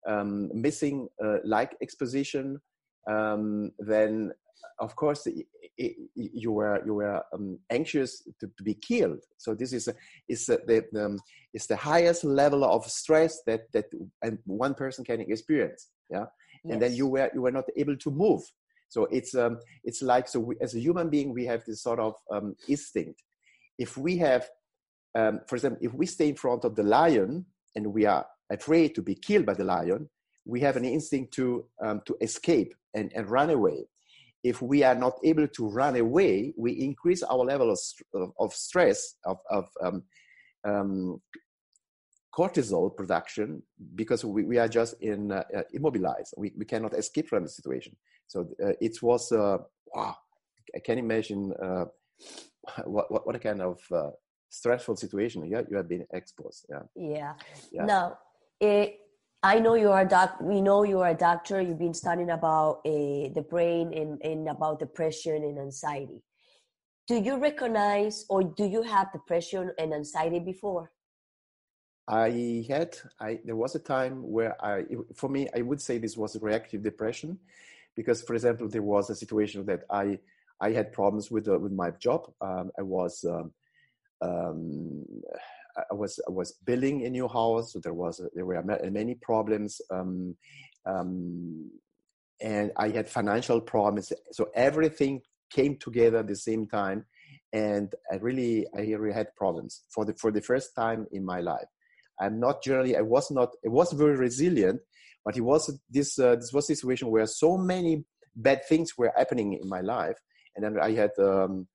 [0.06, 2.60] um, missing uh, light exposition.
[3.08, 4.32] Um, then,
[4.80, 5.44] of course, i
[5.80, 9.22] i you were you were um, anxious to, to be killed.
[9.36, 9.94] So this is a,
[10.28, 11.18] is a, the um,
[11.54, 13.86] is the highest level of stress that that
[14.22, 15.88] and one person can experience.
[16.10, 16.26] Yeah
[16.70, 18.42] and then you were you were not able to move
[18.88, 21.98] so it's um it's like so we, as a human being we have this sort
[21.98, 23.22] of um, instinct.
[23.78, 24.48] If we have
[25.14, 28.94] um, for example if we stay in front of the lion and we are afraid
[28.94, 30.08] to be killed by the lion
[30.44, 33.86] we have an instinct to um, to escape and, and run away.
[34.44, 39.16] If we are not able to run away we increase our level of, of stress
[39.24, 40.02] of, of um,
[40.64, 41.20] um,
[42.36, 43.62] cortisol production
[43.94, 46.34] because we, we are just in uh, uh, immobilized.
[46.36, 47.96] We, we cannot escape from the situation.
[48.26, 49.58] So uh, it was uh,
[49.94, 50.16] wow.
[50.74, 51.86] I can imagine uh,
[52.84, 54.10] what, what what a kind of uh,
[54.50, 56.66] stressful situation you have, you have been exposed.
[56.68, 56.82] Yeah.
[56.94, 57.32] Yeah.
[57.72, 57.84] Yeah.
[57.84, 58.18] Now,
[58.60, 58.88] eh,
[59.42, 60.38] I know you are a doc.
[60.40, 61.60] We know you are a doctor.
[61.60, 66.22] You've been studying about uh, the brain and, and about depression and anxiety.
[67.06, 70.90] Do you recognize or do you have depression and anxiety before?
[72.08, 76.16] I had I there was a time where I for me I would say this
[76.16, 77.38] was a reactive depression
[77.96, 80.18] because for example there was a situation that I
[80.60, 82.30] I had problems with uh, with my job.
[82.40, 83.52] Um, I was um,
[84.22, 85.04] um,
[85.76, 87.72] I was I was building a new house.
[87.72, 89.80] So there was there were many problems.
[89.90, 90.36] Um,
[90.86, 91.70] um,
[92.40, 94.12] and I had financial problems.
[94.32, 97.06] So everything came together at the same time.
[97.52, 101.40] And I really I really had problems for the for the first time in my
[101.40, 101.66] life
[102.20, 102.96] I'm not generally.
[102.96, 103.50] I was not.
[103.62, 104.80] It was very resilient,
[105.24, 106.18] but it was this.
[106.18, 110.16] Uh, this was a situation where so many bad things were happening in my life,
[110.54, 111.66] and then I had, um,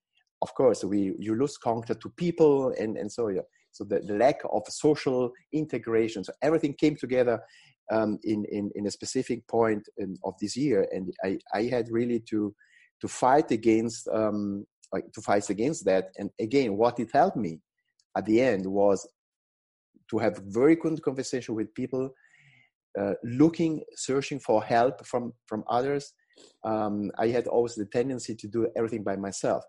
[0.41, 3.41] of course, we you lose contact to people, and and so yeah.
[3.73, 6.25] So the, the lack of social integration.
[6.25, 7.39] So everything came together
[7.89, 11.89] um, in, in in a specific point in, of this year, and I I had
[11.89, 12.53] really to
[13.01, 16.09] to fight against um, like to fight against that.
[16.17, 17.59] And again, what it helped me
[18.17, 19.07] at the end was
[20.11, 22.13] to have very good conversation with people
[22.99, 26.13] uh, looking searching for help from from others.
[26.63, 29.63] Um, i had always the tendency to do everything by myself.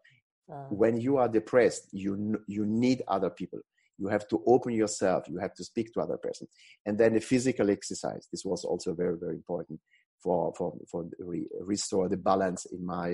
[0.52, 2.12] Uh, when you are depressed you
[2.48, 3.60] you need other people.
[3.98, 5.28] You have to open yourself.
[5.28, 6.48] You have to speak to other person.
[6.86, 8.26] And then the physical exercise.
[8.32, 9.78] This was also very very important
[10.22, 13.08] for for for re- restore the balance in my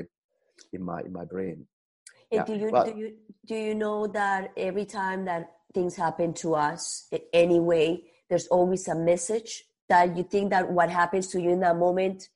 [0.72, 1.66] in my in my brain.
[2.32, 3.08] And yeah, do you well- do you
[3.50, 8.46] do you know that every time that things happen to us in any way, there's
[8.48, 12.28] always a message that you think that what happens to you in that moment,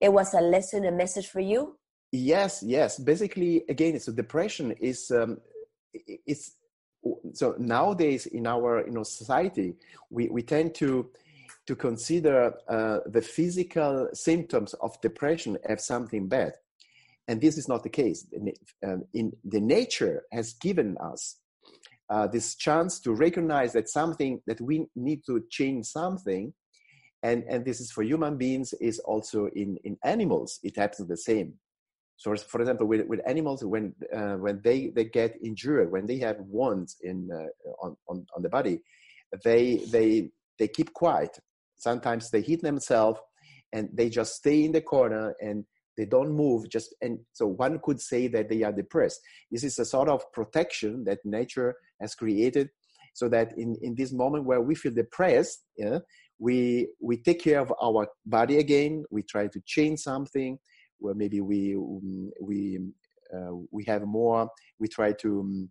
[0.00, 1.76] it was a lesson, a message for you.
[2.12, 2.98] yes yes.
[2.98, 4.72] Basically again it's a depression.
[4.80, 5.38] Is um
[6.26, 6.56] it's
[7.32, 9.74] so nowadays in our you know society
[10.10, 11.10] we we tend to
[11.66, 16.54] to consider uh, the physical symptoms of depression as something bad.
[17.28, 18.26] And this is not the case.
[18.82, 21.36] Um, in the nature has given us
[22.10, 26.52] uh, this chance to recognize that something that we need to change something
[27.22, 31.16] and and this is for human beings is also in in animals it happens the
[31.16, 31.54] same
[32.20, 36.18] so, for example, with, with animals, when uh, when they, they get injured, when they
[36.18, 38.82] have wounds in uh, on, on on the body,
[39.42, 41.38] they they they keep quiet.
[41.78, 43.20] Sometimes they hit themselves,
[43.72, 45.64] and they just stay in the corner and
[46.00, 46.70] they don't move.
[46.70, 49.20] Just and so one could say that they are depressed.
[49.50, 52.70] This is a sort of protection that nature has created,
[53.12, 55.98] so that in in this moment where we feel depressed, yeah,
[56.38, 59.04] we we take care of our body again.
[59.10, 60.58] We try to change something
[61.00, 61.76] where maybe we
[62.40, 62.78] we
[63.34, 64.48] uh, we have more
[64.78, 65.68] we try to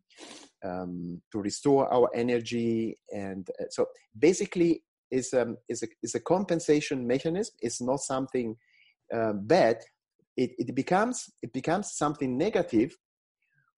[0.64, 3.88] um, to restore our energy and uh, so
[4.18, 8.56] basically is um is a is a compensation mechanism it's not something
[9.14, 9.78] uh, bad
[10.44, 12.92] it, it becomes it becomes something negative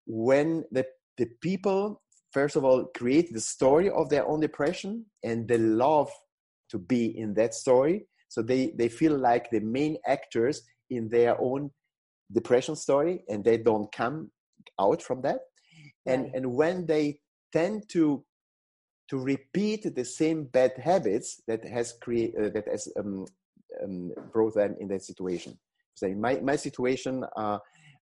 [0.06, 0.86] when the
[1.18, 2.02] the people
[2.32, 6.10] first of all create the story of their own depression and they love
[6.70, 11.34] to be in that story so they they feel like the main actors in their
[11.42, 11.72] own
[12.32, 14.32] depression story and they don't come
[14.80, 15.40] out from that
[16.06, 16.32] and Right.
[16.36, 17.20] and when they
[17.52, 18.24] tend to
[19.10, 23.26] to repeat the same bad habits that has create uh, that has um,
[23.84, 25.58] um, brought them in that situation.
[26.02, 27.60] In my my situation, uh,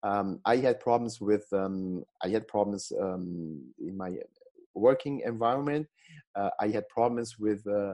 [0.04, 4.18] um, I had problems with um, I had problems um, in my
[4.76, 5.88] working environment.
[6.36, 7.94] Uh, I had problems with, uh,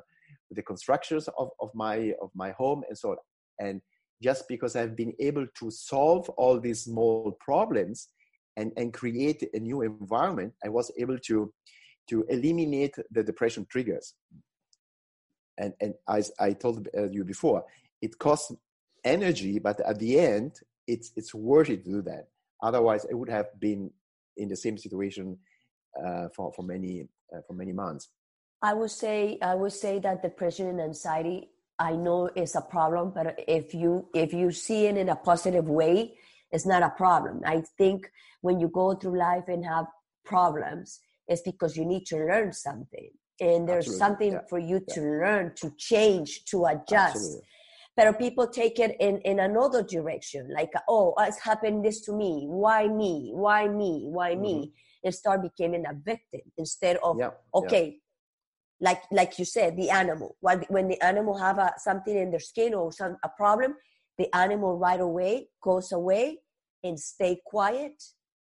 [0.50, 3.18] with the constructions of, of my of my home and so on.
[3.60, 3.82] And
[4.22, 8.10] just because I've been able to solve all these small problems
[8.58, 11.54] and, and create a new environment, I was able to
[12.10, 14.16] to eliminate the depression triggers.
[15.58, 17.66] And and as I told uh, you before,
[18.02, 18.52] it costs
[19.04, 22.28] energy, but at the end, it's it's worth it to do that.
[22.62, 23.92] Otherwise, I would have been
[24.38, 25.38] in the same situation
[26.04, 28.10] uh, for for many uh, for many months.
[28.62, 33.12] I would say I would say that depression and anxiety I know is a problem,
[33.16, 36.16] but if you if you see it in a positive way,
[36.52, 37.42] it's not a problem.
[37.46, 39.86] I think when you go through life and have
[40.26, 44.00] problems, it's because you need to learn something, and there's Absolutely.
[44.00, 44.48] something yeah.
[44.50, 47.16] for you to learn, to change, to adjust.
[47.16, 47.46] Absolutely
[48.00, 52.46] but people take it in in another direction like oh it's happened this to me?
[52.48, 53.32] Why me?
[53.34, 54.04] Why me?
[54.06, 54.56] Why me?
[54.56, 55.06] Mm-hmm.
[55.06, 58.88] and start becoming a victim instead of yeah, okay yeah.
[58.88, 60.36] like like you said the animal.
[60.40, 63.76] When, when the animal have a, something in their skin or some a problem
[64.18, 66.40] the animal right away goes away
[66.84, 67.98] and stay quiet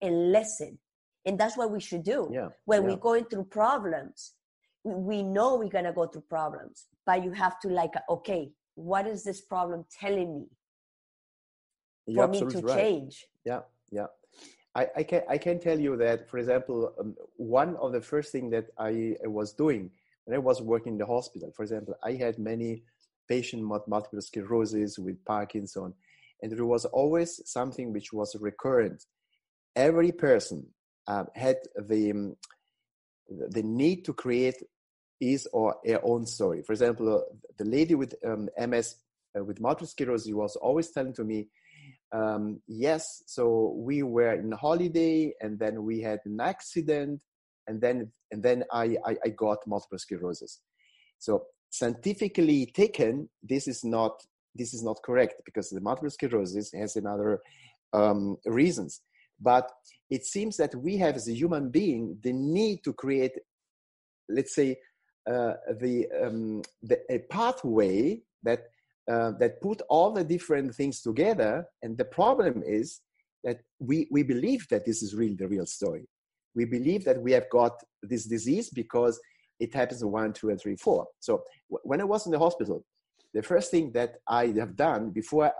[0.02, 0.78] and listen.
[1.26, 2.30] And that's what we should do.
[2.34, 4.34] Yeah, when we're going through problems
[4.84, 9.24] we know we're gonna go through problems but you have to like okay what is
[9.24, 10.46] this problem telling me
[12.08, 12.78] You're for me to right.
[12.78, 13.26] change?
[13.46, 13.62] Yeah
[13.92, 14.08] yeah.
[14.76, 18.32] I, I can i can tell you that for example um, one of the first
[18.32, 19.92] thing that I, was doing
[20.26, 22.82] when i was working in the hospital for example i had many
[23.30, 25.94] patients with multiple sclerosis with parkinson
[26.44, 29.06] and there was always something which was recurrent.
[29.78, 30.68] Every person
[31.08, 31.56] um, had
[31.88, 32.36] the um,
[33.50, 34.62] the need to create
[35.32, 36.62] his or her own story.
[36.64, 38.96] For example, uh, the lady with um, MS,
[39.38, 41.48] uh, with multiple sclerosis, was always telling to me,
[42.12, 47.22] um, yes, so we were in holiday and then we had an accident
[47.68, 50.60] and then and then I, I, I got multiple sclerosis.
[51.20, 54.22] So scientifically taken, this is not
[54.56, 57.42] this is not correct because the multiple sclerosis has another
[57.94, 59.02] um, reasons.
[59.40, 59.72] But
[60.10, 63.34] it seems that we have as a human being the need to create,
[64.30, 64.78] let's say,
[65.30, 68.66] uh, the, um, the a pathway that
[69.12, 71.66] uh, that put all the different things together.
[71.82, 73.02] And the problem is
[73.44, 76.08] that we we believe that this is really the real story.
[76.56, 79.20] We believe that we have got this disease because
[79.60, 81.08] it happens one, two, and three, four.
[81.20, 82.86] So w- when I was in the hospital,
[83.34, 85.52] the first thing that I have done before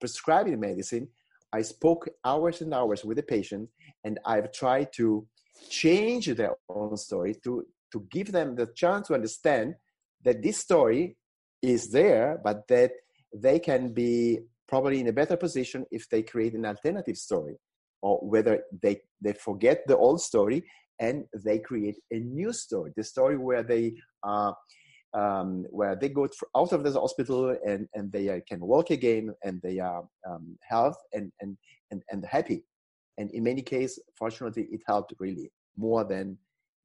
[0.00, 1.08] prescribing medicine,
[1.52, 3.68] I spoke hours and hours with the patient,
[4.04, 5.26] and I've tried to
[5.68, 9.74] change their own story to to give them the chance to understand
[10.24, 11.16] that this story
[11.62, 12.92] is there, but that
[13.34, 17.56] they can be probably in a better position if they create an alternative story,
[18.02, 20.64] or whether they, they forget the old story
[20.98, 24.56] and they create a new story, the story where they are.
[25.14, 29.62] Um, where they go out of the hospital and, and they can walk again and
[29.62, 31.56] they are um, health and, and,
[31.90, 32.64] and, and happy.
[33.16, 36.36] And in many cases, fortunately, it helped really more than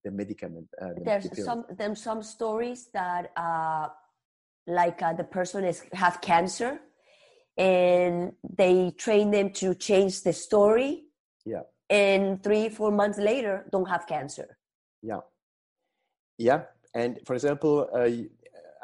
[0.04, 0.68] the medicament.
[0.82, 3.88] Uh, the There's the some there's some stories that uh,
[4.68, 6.80] like uh, the person is have cancer,
[7.58, 11.06] and they train them to change the story.
[11.46, 11.64] Yeah.
[11.90, 14.58] And three four months later, don't have cancer.
[15.02, 15.22] Yeah.
[16.38, 16.64] Yeah,
[16.96, 18.10] and for example, uh,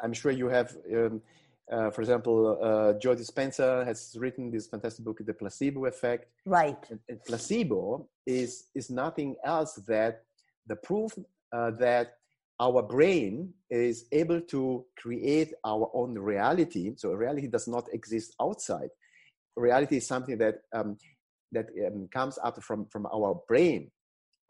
[0.02, 0.76] I'm sure you have.
[0.94, 1.22] Um,
[1.70, 6.30] uh, for example, uh, Joe Dispenza has written this fantastic book, The Placebo Effect.
[6.46, 6.78] Right.
[6.88, 10.24] And, and placebo is is nothing else that
[10.68, 11.12] the proof
[11.52, 12.14] uh, that
[12.60, 16.92] our brain is able to create our own reality.
[16.96, 18.88] So reality does not exist outside.
[19.56, 20.96] Reality is something that um,
[21.52, 23.90] that um, comes out from from our brain.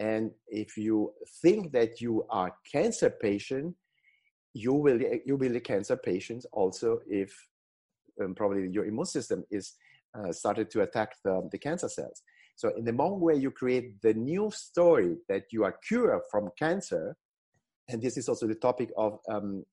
[0.01, 1.13] And if you
[1.43, 3.75] think that you are cancer patient,
[4.55, 7.33] you will you will be cancer patient also if
[8.23, 9.75] um, probably your immune system is
[10.19, 12.23] uh, started to attack the, the cancer cells.
[12.59, 16.51] So in the moment where you create the new story that you are cured from
[16.59, 17.17] cancer,
[17.89, 19.65] and this is also the topic of um.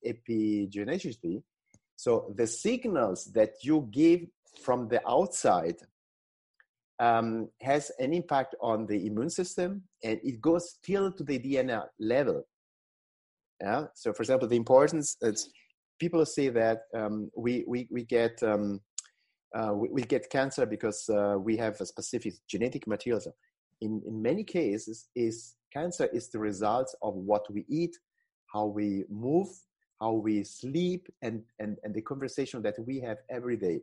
[1.96, 4.20] So the signals that you give
[4.62, 5.78] from the outside
[7.00, 11.84] um, has an impact on the immune system, and it goes still to the DNA
[11.98, 12.44] level.
[13.60, 13.86] Yeah.
[13.94, 15.16] So, for example, the importance.
[15.22, 15.50] It's,
[15.98, 18.80] people say that um, we, we we get um,
[19.56, 23.20] uh, we, we, get cancer because uh, we have a specific genetic material.
[23.20, 23.32] So
[23.80, 27.96] in, in many cases, is cancer is the result of what we eat,
[28.52, 29.48] how we move,
[30.00, 33.80] how we sleep, and, and, and the conversation that we have every day.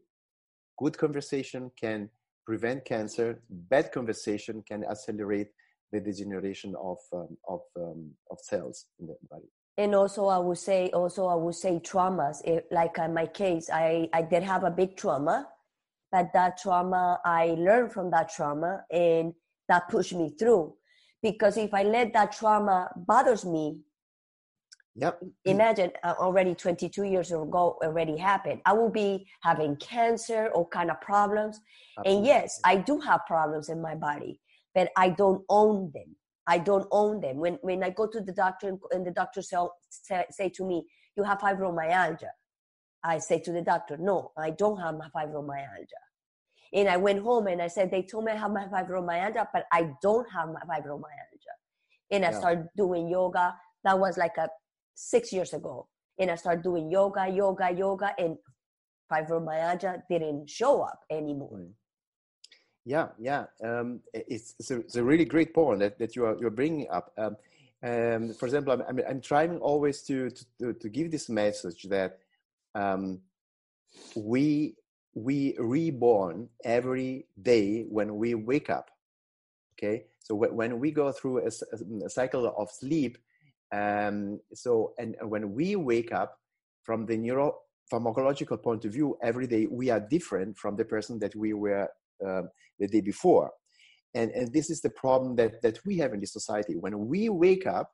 [0.78, 2.09] Good conversation can
[2.45, 5.47] prevent cancer, bad conversation can accelerate
[5.91, 9.47] the degeneration of, um, of, um, of cells in the body
[9.78, 13.69] and also i would say also i would say traumas if, like in my case
[13.71, 15.47] i i did have a big trauma
[16.14, 19.34] but that trauma i learned from that trauma and
[19.70, 20.74] that pushed me through.
[21.22, 23.82] Because if i let that trauma bothers me
[24.95, 25.20] yep.
[25.45, 28.61] imagine uh, already 22 years ago already happened.
[28.66, 31.59] I will be having cancer all kind of problems.
[31.97, 32.18] Absolutely.
[32.18, 34.39] and yes i do have problems in my body
[34.76, 36.16] but i don't own them.
[36.45, 37.38] I don't own them.
[37.38, 39.57] When when I go to the doctor and the doctor say,
[40.30, 40.78] say to me,
[41.16, 42.32] "You have fibromyalgia,"
[43.04, 46.04] I say to the doctor, "No, I don't have my fibromyalgia."
[46.74, 49.66] And I went home and I said, "They told me I have my fibromyalgia, but
[49.72, 51.56] I don't have my fibromyalgia."
[52.12, 52.39] And I yeah.
[52.39, 53.56] started doing yoga.
[53.84, 54.49] That was like a
[54.95, 55.88] six years ago.
[56.20, 58.38] And I started doing yoga, yoga, yoga, and
[59.12, 61.58] fibromyalgia didn't show up anymore.
[61.58, 61.72] Mm.
[62.86, 63.45] Yeah, yeah.
[63.64, 66.88] Um, it's, it's a, it's, a, really great point that, that you are you're bringing
[66.89, 67.14] up.
[67.18, 67.38] Um,
[67.82, 70.30] um, for example, I'm, I'm, trying always to,
[70.60, 72.20] to, to give this message that
[72.76, 73.21] um,
[74.15, 74.76] we
[75.15, 78.89] we reborn every day when we wake up.
[79.74, 81.51] Okay, so when we go through a,
[82.05, 83.17] a cycle of sleep,
[83.71, 86.39] um, so and when we wake up
[86.84, 87.55] from the neuro
[87.91, 91.88] pharmacological point of view, every day we are different from the person that we were
[92.26, 92.49] um,
[92.80, 93.51] the day before.
[94.15, 96.76] And, and this is the problem that, that we have in this society.
[96.76, 97.91] When we wake up,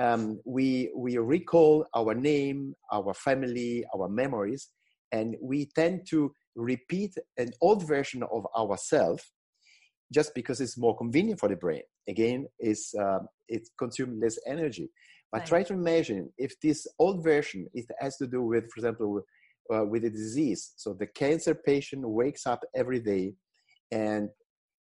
[0.00, 4.70] um, we, we recall our name, our family, our memories,
[5.12, 9.30] and we tend to repeat an old version of ourselves
[10.12, 11.82] just because it's more convenient for the brain.
[12.08, 14.90] Again, it's, uh, it consumes less energy.
[15.30, 15.48] But right.
[15.48, 19.22] try to imagine if this old version it has to do with, for example,
[19.72, 20.72] uh, with a disease.
[20.76, 23.34] So the cancer patient wakes up every day,
[23.92, 24.30] and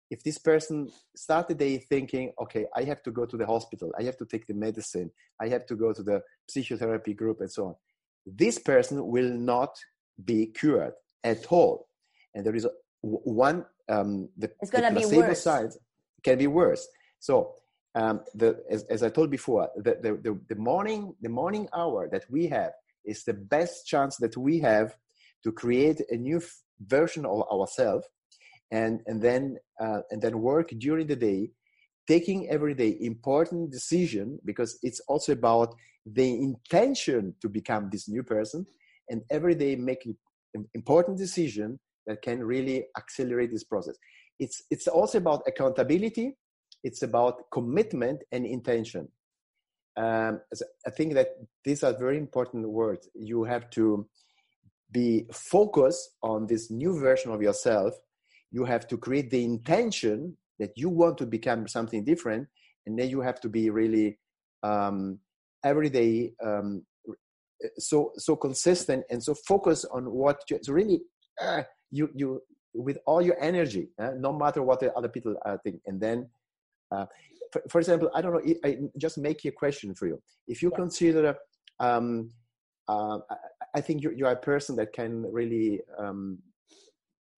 [0.10, 3.92] if this person start the day thinking, okay, I have to go to the hospital,
[4.00, 7.52] I have to take the medicine, I have to go to the psychotherapy group, and
[7.52, 7.76] so on,
[8.26, 9.76] this person will not
[10.24, 10.94] be cured
[11.24, 11.88] at all.
[12.34, 12.68] And there is
[13.02, 15.42] one um, the, it's going to be worse.
[15.42, 15.70] side
[16.24, 16.88] can be worse.
[17.20, 17.54] So
[17.96, 22.26] um, the, as, as, I told before, the, the, the, morning the morning hour that
[22.30, 22.72] we have
[23.06, 24.96] is the best chance that we have
[25.44, 26.42] to create a new
[26.82, 28.06] version of ourselves
[28.72, 31.50] and and then uh, and then work during the day
[32.08, 38.24] taking every day important decision because it's also about the intention to become this new
[38.24, 38.66] person
[39.10, 40.16] and every day making
[40.74, 43.96] important decision that can really accelerate this process
[44.40, 46.36] it's it's also about accountability
[46.84, 49.08] it's about commitment and intention
[49.98, 50.42] um,
[50.86, 51.30] I think that
[51.66, 53.10] these are very important words.
[53.16, 54.08] You have to
[54.92, 57.96] be focused on this new version of yourself.
[58.52, 62.48] You have to create the intention that you want to become something different,
[62.86, 64.18] and then you have to be really
[64.64, 65.20] um,
[65.64, 66.84] every day um,
[67.78, 71.02] so so consistent and so focused on what you, so really
[71.42, 72.42] uh, you you
[72.74, 76.30] with all your energy, uh, no matter what the other people are thinking, and then.
[76.92, 77.06] Uh,
[77.52, 80.22] for, for, example, I don't know, I just make a question for you.
[80.48, 80.78] If you yeah.
[80.78, 81.36] consider,
[81.80, 82.32] um,
[82.88, 83.20] uh,
[83.74, 86.40] I think you, you are a person that can really, um,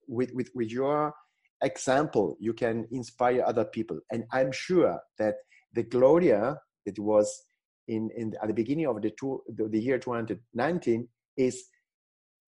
[0.09, 1.13] with, with, with your
[1.61, 3.99] example, you can inspire other people.
[4.11, 5.35] And I'm sure that
[5.73, 7.43] the Gloria that was
[7.87, 11.07] in, in at the beginning of the, two, the, the year 2019
[11.37, 11.65] is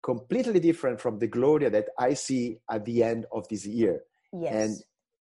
[0.04, 4.02] completely different from the Gloria that I see at the end of this year.
[4.34, 4.54] Yes.
[4.54, 4.78] And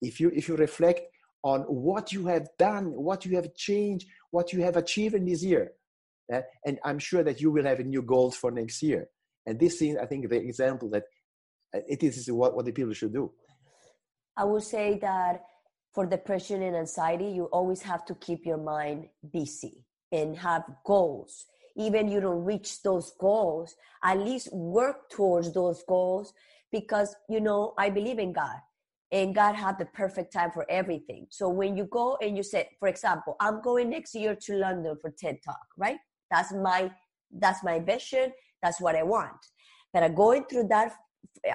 [0.01, 1.01] if you if you reflect
[1.43, 5.43] on what you have done, what you have changed, what you have achieved in this
[5.43, 5.72] year.
[6.33, 9.09] Uh, and I'm sure that you will have new goals for next year.
[9.47, 11.05] And this is, I think, the example that
[11.73, 13.31] it is what, what the people should do.
[14.37, 15.43] I would say that
[15.93, 21.47] for depression and anxiety, you always have to keep your mind busy and have goals.
[21.77, 26.33] Even you don't reach those goals, at least work towards those goals
[26.73, 28.59] because, you know, I believe in God
[29.11, 31.27] and God had the perfect time for everything.
[31.31, 34.97] So when you go and you say, for example, I'm going next year to London
[35.01, 35.99] for TED Talk, right?
[36.31, 36.91] That's my
[37.31, 38.33] that's my vision.
[38.62, 39.37] That's what I want.
[39.93, 40.95] But I'm going through that.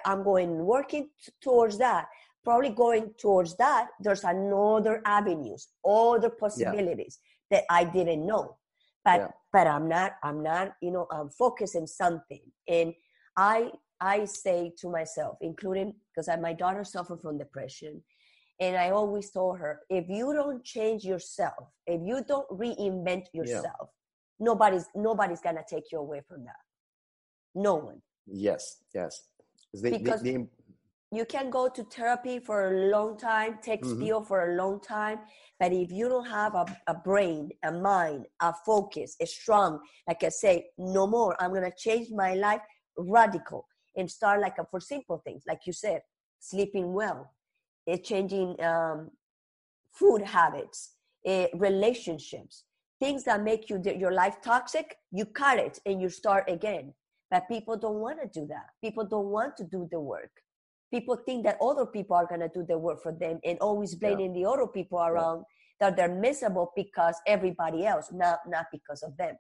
[0.06, 1.10] I'm going working
[1.42, 2.08] towards that.
[2.44, 3.88] Probably going towards that.
[4.00, 7.58] There's another avenues, other possibilities yeah.
[7.58, 8.58] that I didn't know.
[9.06, 9.28] But yeah.
[9.52, 10.14] but I'm not.
[10.24, 10.74] I'm not.
[10.82, 12.94] You know, I'm focused on something, and
[13.38, 18.02] I I say to myself, including because my daughter suffered from depression,
[18.62, 23.90] and I always told her, if you don't change yourself, if you don't reinvent yourself,
[23.90, 24.46] yeah.
[24.46, 26.64] nobody's nobody's gonna take you away from that
[27.56, 29.24] no one yes yes
[29.82, 30.24] because
[31.14, 34.24] you can go to therapy for a long time take mm-hmm.
[34.26, 35.20] for a long time
[35.60, 40.24] but if you don't have a, a brain a mind a focus a strong like
[40.24, 42.62] i say no more i'm gonna change my life
[42.98, 43.66] radical
[43.96, 46.02] and start like a, for simple things like you said
[46.40, 47.32] sleeping well
[47.92, 49.10] uh, changing um,
[49.92, 50.94] food habits
[51.28, 52.64] uh, relationships
[53.00, 56.94] things that make you your life toxic you cut it and you start again
[57.30, 58.68] but people don't want to do that.
[58.82, 60.32] People don't want to do the work.
[60.92, 63.96] People think that other people are going to do the work for them and always
[63.96, 64.44] blaming yeah.
[64.44, 65.90] the other people around yeah.
[65.90, 69.36] that they're miserable because everybody else not not because of them.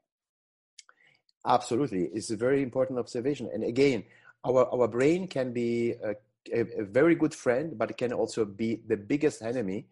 [1.45, 2.05] Absolutely.
[2.13, 3.49] It's a very important observation.
[3.53, 4.03] And again
[4.43, 6.15] our our brain can be a,
[6.51, 9.85] a, a very good friend but it can also be the biggest enemy.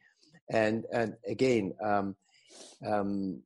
[0.50, 2.16] And and again um,
[2.84, 3.44] um,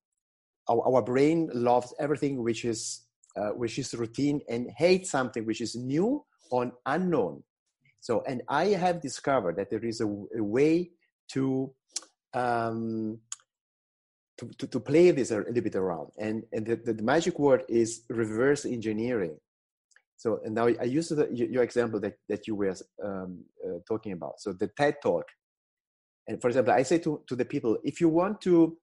[0.70, 3.05] our, our brain loves everything which is
[3.38, 7.44] uh, which is routine and hate something which is new or unknown.
[8.00, 10.92] So and i have discovered that there is a, a way
[11.30, 11.74] to
[12.34, 13.20] um,
[14.38, 16.10] to, to, to, play this a little bit around.
[16.20, 19.38] And, and the, the magic word is reverse engineering.
[20.18, 24.40] So and now i use your example that, that you were um, uh, talking about.
[24.40, 25.26] So the ted talk.
[26.28, 28.78] And for example i say to, to the people if you want to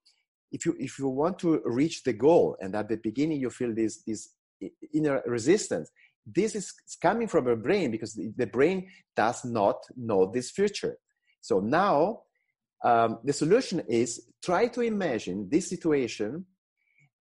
[0.52, 3.74] if you if you want to reach the goal and at the beginning you feel
[3.74, 4.28] this this
[4.92, 5.90] inner resistance.
[6.26, 10.96] This is coming from your brain because the brain does not know this future.
[11.40, 12.22] So now
[12.84, 16.46] um, the solution is try to imagine this situation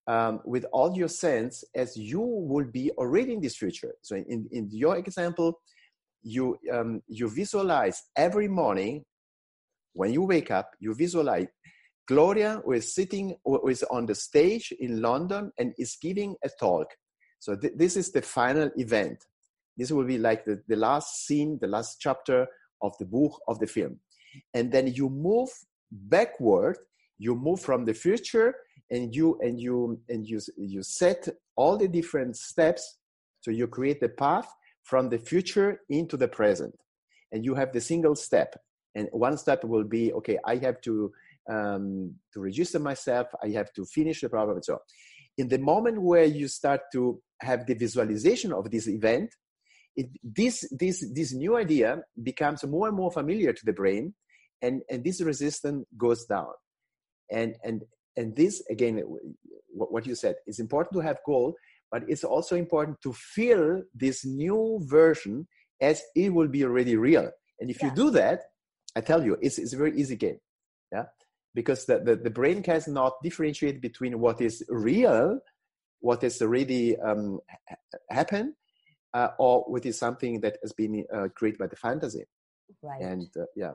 [0.08, 3.94] um, with all your sense as you will be already in this future.
[4.02, 5.62] So in, in your example
[6.24, 9.04] you um, you visualize every morning
[9.94, 11.48] when you wake up you visualize
[12.08, 16.88] Gloria was sitting was on the stage in London and is giving a talk.
[17.42, 19.26] So th- this is the final event.
[19.76, 22.48] This will be like the, the last scene, the last chapter
[22.84, 24.00] of the book of the film.
[24.54, 25.50] And then you move
[25.92, 26.78] backward,
[27.18, 28.54] you move from the future
[28.92, 32.98] and you and you and you you set all the different steps
[33.40, 34.48] so you create the path
[34.84, 36.76] from the future into the present
[37.32, 38.56] and you have the single step
[38.96, 41.10] and one step will be okay i have to
[41.50, 44.80] um, to register myself, I have to finish the problem and so on.
[45.38, 49.34] In the moment where you start to have the visualization of this event,
[49.96, 54.14] it, this, this, this new idea becomes more and more familiar to the brain,
[54.62, 56.52] and, and this resistance goes down.
[57.32, 57.84] And, and,
[58.16, 59.04] and this, again,
[59.70, 61.56] what you said, is important to have goal,
[61.90, 65.48] but it's also important to feel this new version
[65.82, 67.30] as it will be already real.
[67.60, 67.90] And if yeah.
[67.90, 68.42] you do that,
[68.96, 70.40] I tell you, it's, it's a very easy game.
[70.92, 71.06] Yeah
[71.54, 75.40] because the, the, the brain cannot differentiate between what is real,
[76.00, 77.40] what has already um,
[78.10, 78.54] happened,
[79.14, 82.24] uh, or what is something that has been uh, created by the fantasy.
[82.82, 83.02] Right.
[83.02, 83.72] And uh, yeah.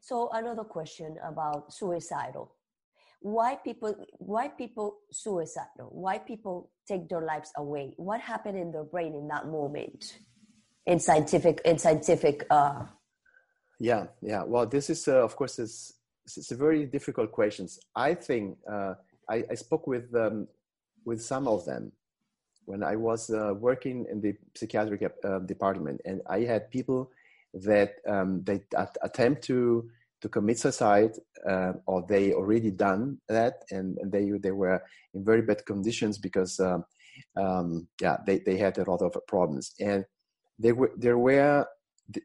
[0.00, 2.54] So another question about suicidal.
[3.20, 3.94] Why people?
[4.18, 5.90] Why people suicidal?
[5.90, 7.92] Why people take their lives away?
[7.96, 10.18] What happened in their brain in that moment?
[10.86, 12.46] In scientific, in scientific.
[12.48, 12.84] Uh,
[13.80, 14.44] yeah, yeah.
[14.44, 15.97] Well, this is uh, of course is
[16.36, 17.78] it's a very difficult questions.
[17.94, 18.94] I think uh,
[19.28, 20.48] I, I, spoke with um,
[21.04, 21.92] with some of them
[22.64, 27.10] when I was uh, working in the psychiatric uh, department, and I had people
[27.54, 29.88] that um, they at- attempt to
[30.20, 31.12] to commit suicide,
[31.48, 34.82] uh, or they already done that, and, and, they they were
[35.14, 36.84] in very bad conditions because um,
[37.36, 40.04] um yeah they, they had a lot of problems, and
[40.58, 41.66] there were there were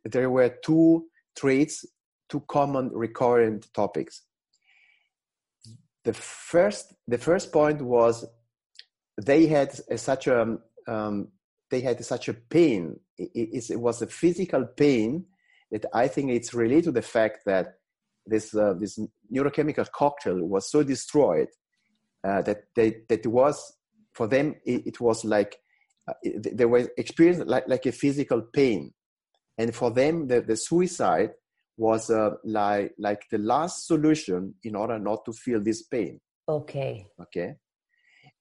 [0.06, 1.86] there were two traits
[2.34, 4.24] two common recurrent topics.
[6.04, 8.26] The first, the first point was
[9.22, 10.58] they had a, such a
[10.88, 11.28] um,
[11.70, 13.00] they had such a pain.
[13.18, 15.26] It, it, was a physical pain
[15.72, 17.76] that I think it's related to the fact that
[18.26, 18.98] this uh, this
[19.32, 21.50] neurochemical cocktail was so destroyed
[22.28, 23.56] uh, that they that it was
[24.14, 25.58] for them it, it was like
[26.08, 26.14] uh,
[26.52, 28.92] they were experiencing like, like a physical pain
[29.58, 31.32] and for them the, the suicide
[31.78, 36.20] was uh, like like the last solution in order not to feel this pain.
[36.48, 37.08] Okay.
[37.22, 37.56] Okay?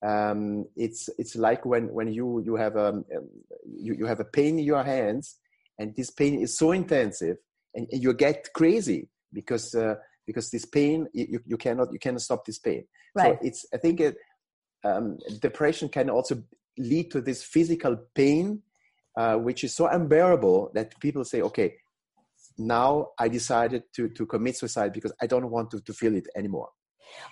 [0.05, 3.29] Um, it's it's like when when you you have a um, um,
[3.65, 5.37] you, you have a pain in your hands
[5.79, 7.37] and this pain is so intensive
[7.75, 9.95] and, and you get crazy because uh,
[10.27, 12.85] because this pain you, you cannot you cannot stop this pain.
[13.15, 13.39] Right.
[13.41, 14.17] so it's i think it,
[14.85, 16.43] um, depression can also
[16.79, 18.63] lead to this physical pain
[19.19, 21.77] uh, which is so unbearable that people say okay
[22.59, 26.29] now I decided to, to commit suicide because I don't want to, to feel it
[26.37, 26.71] anymore.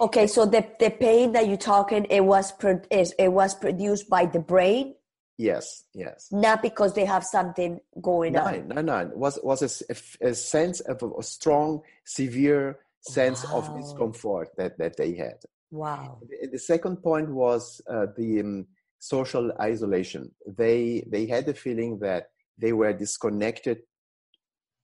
[0.00, 4.26] Okay, so the, the pain that you're talking, it was pro- it was produced by
[4.26, 4.94] the brain.
[5.38, 6.28] Yes, yes.
[6.30, 8.68] Not because they have something going no, on.
[8.68, 13.58] No, no, It was was a, a, a sense of a, strong, severe sense wow.
[13.58, 15.38] of discomfort that that they had.
[15.70, 16.18] Wow.
[16.52, 18.66] The second point was uh, the um,
[18.98, 20.30] social isolation.
[20.46, 23.78] They they had the feeling that they were disconnected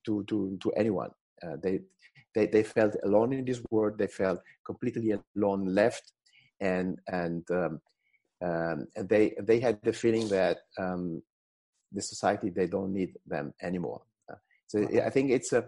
[0.07, 1.11] to to to anyone.
[1.43, 1.81] Uh, they
[2.35, 3.99] they they felt alone in this world.
[3.99, 6.13] They felt completely alone, left,
[6.61, 7.81] and and um,
[8.43, 11.23] um, and they they had the feeling that um,
[11.93, 14.03] the society they don't need them anymore.
[14.31, 14.37] Uh,
[14.67, 15.65] so I think it's a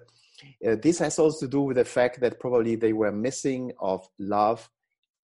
[0.67, 4.09] uh, this has also to do with the fact that probably they were missing of
[4.19, 4.69] love,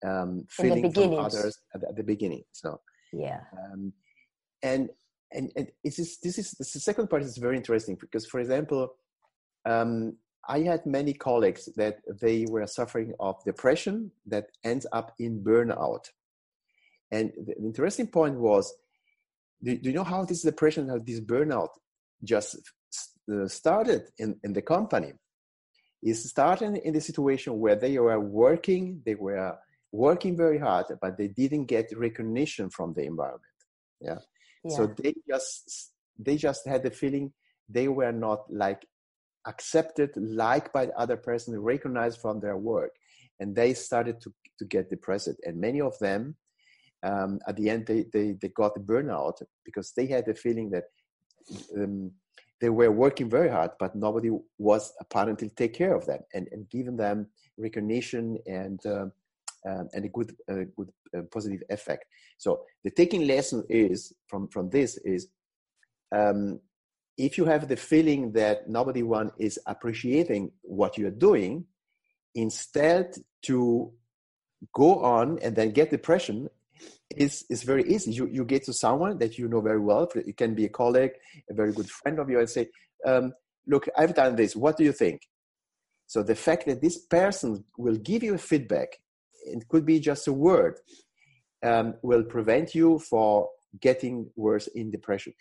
[0.04, 2.42] um, feeling from others at the, at the, beginning.
[2.52, 2.80] So
[3.12, 3.92] yeah, um,
[4.62, 4.90] and
[5.32, 8.94] and and it's just, this is the second part is very interesting because, for example,
[9.64, 10.16] um,
[10.48, 16.10] I had many colleagues that they were suffering of depression that ends up in burnout.
[17.10, 18.74] And the interesting point was,
[19.62, 21.70] do, do you know how this depression, how this burnout
[22.22, 22.58] just
[23.32, 25.12] uh, started in, in the company?
[26.02, 29.56] It started in the situation where they were working, they were
[29.90, 33.42] working very hard, but they didn't get recognition from the environment.
[34.00, 34.18] Yeah.
[34.64, 34.76] yeah.
[34.76, 37.32] So they just they just had the feeling
[37.68, 38.86] they were not like
[39.46, 42.92] accepted, liked by the other person, recognized from their work,
[43.40, 45.36] and they started to to get depressed.
[45.44, 46.36] And many of them
[47.04, 50.70] um, at the end they, they, they got the burnout because they had the feeling
[50.70, 50.84] that
[51.76, 52.10] um,
[52.60, 56.68] they were working very hard but nobody was apparently take care of them and, and
[56.70, 57.26] giving them
[57.58, 59.06] recognition and uh,
[59.66, 62.04] um, and a good uh, good uh, positive effect
[62.38, 65.28] so the taking lesson is from from this is
[66.14, 66.60] um,
[67.16, 71.64] if you have the feeling that nobody one is appreciating what you're doing
[72.34, 73.92] instead to
[74.72, 76.48] go on and then get depression
[77.16, 78.12] is is very easy.
[78.12, 80.08] You you get to someone that you know very well.
[80.14, 81.12] It can be a colleague,
[81.48, 82.70] a very good friend of yours, and say,
[83.10, 83.34] um,
[83.66, 84.56] "Look, I've done this.
[84.56, 85.22] What do you think?"
[86.06, 88.98] So the fact that this person will give you feedback,
[89.46, 90.80] it could be just a word,
[91.62, 93.48] um, will prevent you for
[93.80, 95.34] getting worse in depression.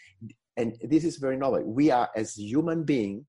[0.58, 1.64] And this is very normal.
[1.64, 3.26] We are as human being,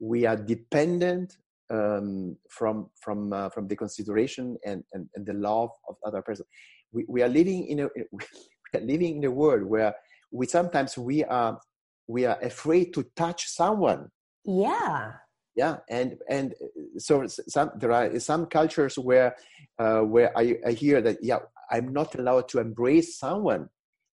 [0.00, 1.36] we are dependent
[1.70, 6.44] um, from from uh, from the consideration and, and, and the love of other person
[6.92, 9.94] we, we are living in a we are living in a world where
[10.30, 11.58] we sometimes we are
[12.06, 14.10] we are afraid to touch someone
[14.44, 15.12] yeah
[15.54, 16.54] yeah and and
[16.98, 19.36] so some there are some cultures where
[19.78, 21.38] uh, where I, I hear that yeah
[21.70, 23.68] i'm not allowed to embrace someone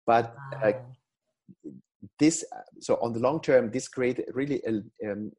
[0.05, 0.69] but wow.
[0.69, 0.73] uh,
[2.21, 2.37] this
[2.79, 4.73] so on the long term this create really a,
[5.11, 5.31] um,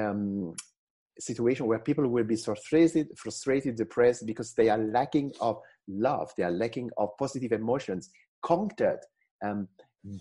[0.00, 0.54] um,
[1.18, 5.56] situation where people will be frustrated frustrated depressed because they are lacking of
[5.88, 8.10] love, they are lacking of positive emotions,
[8.42, 9.06] contact,
[9.44, 9.68] um,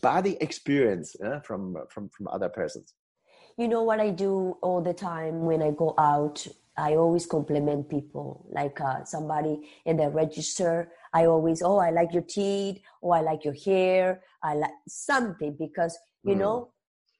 [0.01, 2.93] body experience uh, from, from, from other persons.
[3.57, 6.45] You know what I do all the time when I go out?
[6.77, 10.91] I always compliment people, like uh, somebody in the register.
[11.11, 15.55] I always, oh, I like your teeth, oh I like your hair, I like something
[15.57, 16.39] because you mm.
[16.39, 16.71] know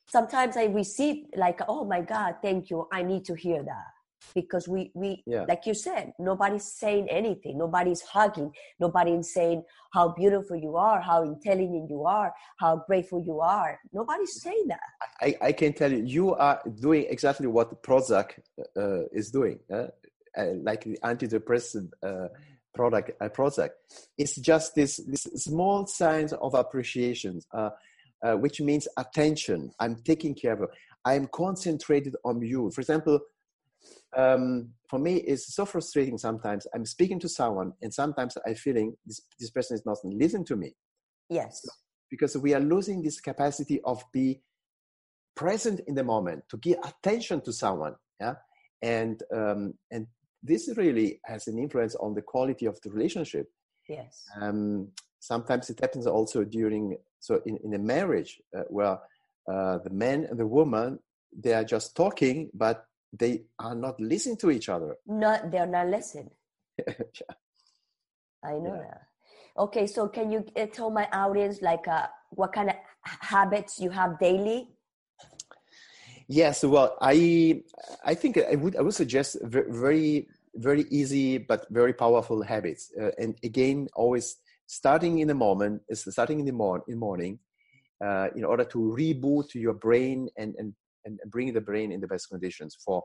[0.10, 3.86] sometimes I receive like, oh my God, thank you, I need to hear that
[4.34, 5.46] because we we yeah.
[5.48, 9.64] like you said nobody's saying anything nobody's hugging nobody's saying
[9.94, 14.80] how beautiful you are how intelligent you are how grateful you are nobody's saying that
[15.22, 18.40] i, I can tell you you are doing exactly what prozac
[18.76, 19.88] uh, is doing uh,
[20.38, 22.28] uh, like the antidepressant uh,
[22.78, 23.70] product uh, prozac
[24.18, 27.70] it's just this this small signs of appreciation uh,
[28.24, 29.72] uh, which means attention.
[29.80, 30.68] I'm taking care of you.
[31.06, 32.72] I'm concentrated on you.
[32.72, 33.20] For example
[34.16, 36.66] um, for me it's so frustrating sometimes.
[36.74, 40.56] I'm speaking to someone and sometimes I'm feeling this, this person is not listening to
[40.56, 40.74] me.
[41.30, 41.66] Yes.
[42.10, 44.42] Because we are losing this capacity of be
[45.36, 48.36] present in the moment to give attention to someone yeah?
[48.82, 50.08] And um, and
[50.44, 53.48] this really has an influence on the quality of the relationship
[53.90, 54.88] yes um,
[55.20, 59.00] sometimes it happens also during so in, in a marriage uh, where
[59.52, 61.00] uh, the man and the woman
[61.36, 64.96] they are just talking but they are not listening to each other.
[65.06, 66.30] Not they're not listening.
[66.88, 66.94] yeah.
[68.44, 68.82] I know yeah.
[68.82, 69.02] that.
[69.58, 73.90] Okay, so can you uh, tell my audience like uh, what kind of habits you
[73.90, 74.70] have daily?
[76.28, 77.62] Yes, well, I
[78.04, 82.92] I think I would I would suggest very very easy but very powerful habits.
[83.00, 87.40] Uh, and again, always starting in the moment, is starting in the morning, in morning,
[88.04, 90.74] uh, in order to reboot your brain and and
[91.06, 93.04] and bring the brain in the best conditions for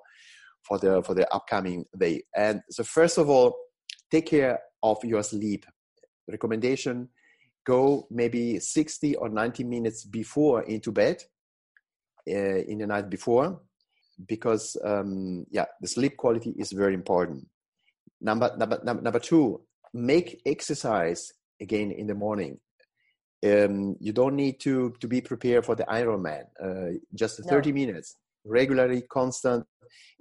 [0.66, 2.22] for the for the upcoming day.
[2.36, 3.54] And so first of all,
[4.10, 5.64] take care of your sleep.
[6.28, 7.08] Recommendation:
[7.64, 11.22] go maybe 60 or 90 minutes before into bed
[12.26, 13.60] in the night before,
[14.26, 17.46] because um, yeah, the sleep quality is very important.
[18.20, 19.60] Number number number two,
[19.92, 22.58] make exercise again in the morning.
[23.44, 26.44] Um, you don't need to to be prepared for the Ironman.
[26.62, 27.74] Uh, just 30 no.
[27.74, 29.66] minutes, regularly, constant.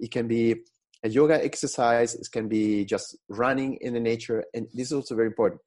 [0.00, 0.56] It can be
[1.04, 2.14] a yoga exercise.
[2.14, 5.60] It can be just running in the nature, and this is also very important.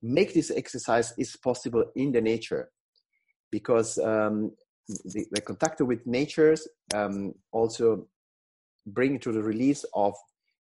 [0.00, 2.70] Make this exercise is possible in the nature,
[3.50, 4.52] because um,
[4.88, 6.56] the, the, contact with nature
[6.94, 8.06] um, also
[8.86, 10.14] bring to the release of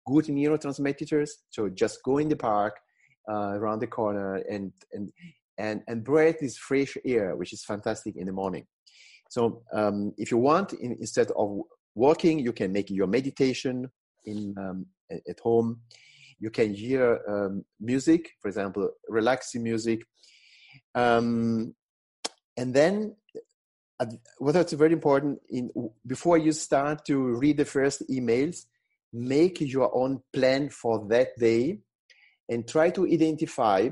[0.06, 1.30] good neurotransmitters.
[1.50, 2.78] So just go in the park
[3.30, 5.12] uh, around the corner and and
[5.58, 8.66] and and breathe this fresh air, which is fantastic in the morning.
[9.30, 11.62] So um, if you want, in, instead of
[11.96, 13.90] walking, you can make your meditation
[14.26, 15.82] in um, at home.
[16.40, 20.04] You can hear um, music, for example, relaxing music.
[20.94, 21.74] Um,
[22.58, 23.16] and then
[24.40, 25.70] what is very important in
[26.06, 28.66] before you start to read the first emails
[29.14, 31.80] make your own plan for that day
[32.50, 33.90] and try to identify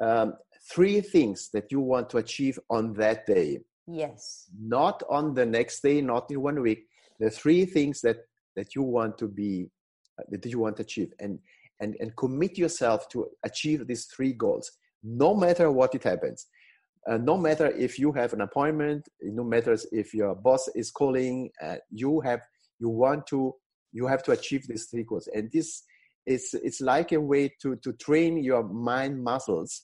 [0.00, 0.34] um,
[0.70, 3.60] three things that you want to achieve on that day.
[3.86, 4.46] Yes.
[4.60, 6.86] Not on the next day not in one week.
[7.18, 8.18] The three things that
[8.56, 9.70] that you want to be
[10.18, 11.12] uh, that you want to achieve.
[11.18, 11.38] And
[11.80, 14.70] and and commit yourself to achieve these three goals
[15.02, 16.46] no matter what it happens
[17.08, 21.50] uh, no matter if you have an appointment no matter if your boss is calling
[21.62, 22.40] uh, you have
[22.78, 23.54] you want to
[23.92, 25.82] you have to achieve these three goals and this
[26.26, 29.82] is it's like a way to to train your mind muscles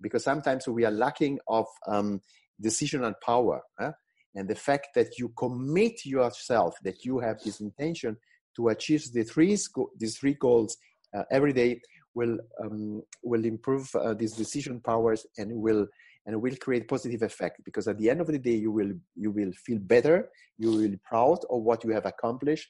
[0.00, 2.20] because sometimes we are lacking of um,
[2.62, 3.92] decisional power huh?
[4.34, 8.16] and the fact that you commit yourself that you have this intention
[8.56, 9.56] to achieve the three
[9.98, 10.76] these three goals
[11.16, 11.80] uh, every day
[12.14, 15.86] will um, will improve uh, these decision powers and will
[16.26, 19.30] and will create positive effect because at the end of the day you will you
[19.30, 22.68] will feel better you will be proud of what you have accomplished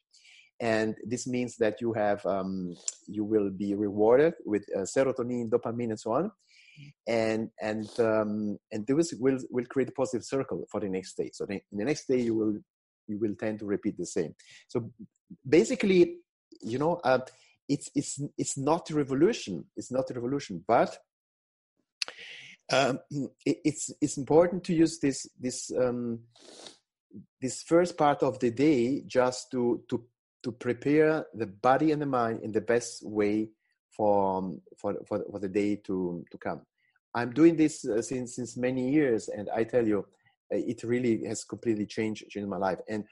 [0.63, 2.75] and this means that you have um,
[3.09, 6.31] you will be rewarded with uh, serotonin dopamine and so on.
[7.07, 11.31] And and um, and this will will create a positive circle for the next day
[11.35, 12.55] so in the next day you will
[13.09, 14.35] you will tend to repeat the same.
[14.69, 14.91] So
[15.47, 16.19] basically
[16.63, 17.19] you know uh,
[17.69, 20.97] it's it's it's not a revolution it's not a revolution but
[22.73, 22.99] um,
[23.45, 26.21] it, it's it's important to use this this um,
[27.41, 30.05] this first part of the day just to to
[30.43, 33.51] to prepare the body and the mind in the best way
[33.91, 36.63] for um, for for, for the day to to come.
[37.15, 40.07] I'm doing this uh, since since many years, and I tell you,
[40.53, 42.79] uh, it really has completely changed changed my life.
[42.89, 43.05] And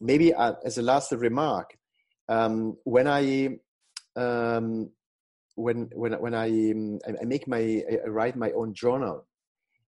[0.00, 1.76] maybe uh, as a last remark,
[2.28, 3.58] um, when I
[4.16, 4.90] um,
[5.54, 9.26] when when when I um, I make my I write my own journal,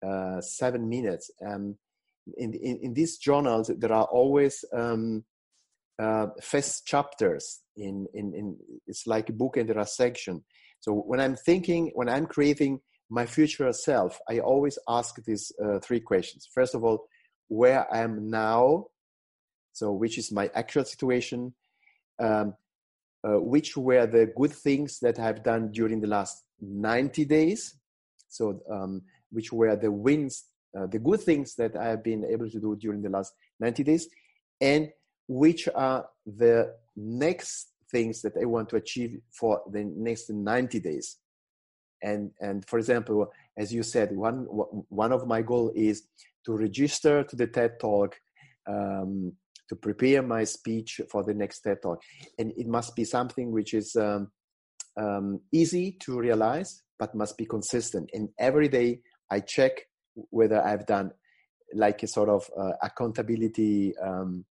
[0.05, 1.31] uh, seven minutes.
[1.45, 1.77] Um,
[2.37, 5.23] in, in in these journals, there are always um,
[5.99, 7.61] uh, first chapters.
[7.77, 10.43] In, in in it's like a book, and there are sections.
[10.79, 12.79] So when I'm thinking, when I'm creating
[13.09, 16.47] my future self, I always ask these uh, three questions.
[16.53, 17.07] First of all,
[17.47, 18.87] where I am now,
[19.73, 21.53] so which is my actual situation.
[22.19, 22.55] Um,
[23.25, 27.75] uh, which were the good things that I've done during the last 90 days.
[28.27, 29.01] So, um,
[29.31, 30.45] which were the wins,
[30.77, 33.83] uh, the good things that I have been able to do during the last 90
[33.83, 34.07] days,
[34.61, 34.89] and
[35.27, 41.17] which are the next things that I want to achieve for the next 90 days.
[42.03, 44.43] And, and for example, as you said, one,
[44.89, 46.03] one of my goal is
[46.45, 48.15] to register to the TED Talk
[48.67, 49.33] um,
[49.69, 52.01] to prepare my speech for the next TED Talk.
[52.37, 54.31] And it must be something which is um,
[54.97, 58.09] um, easy to realize, but must be consistent.
[58.13, 59.01] And every day
[59.31, 59.87] I check
[60.29, 61.11] whether I've done
[61.73, 64.45] like a sort of uh, accountability, um,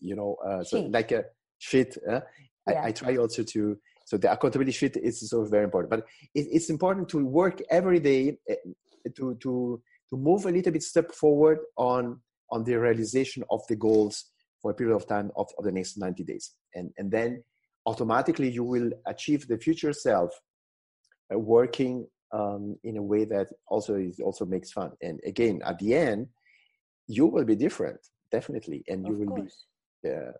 [0.00, 1.24] you know, uh, so like a
[1.58, 1.96] sheet.
[2.08, 2.20] Uh,
[2.68, 2.82] yeah.
[2.82, 5.90] I, I, try also to, so the accountability sheet is so very important.
[5.90, 6.00] But
[6.34, 8.56] it, it's important to work every day eh,
[9.16, 12.20] to, to, to move a little bit step forward on
[12.50, 14.26] on the realization of the goals
[14.60, 16.54] for a period of time of, of the next 90 days.
[16.74, 17.42] And, and then
[17.86, 20.30] automatically you will achieve the future self
[21.32, 24.92] uh, working um, in a way that also is, also makes fun.
[25.02, 26.28] And again, at the end,
[27.06, 28.84] you will be different, definitely.
[28.88, 29.64] And you of will course.
[30.02, 30.30] be, yeah.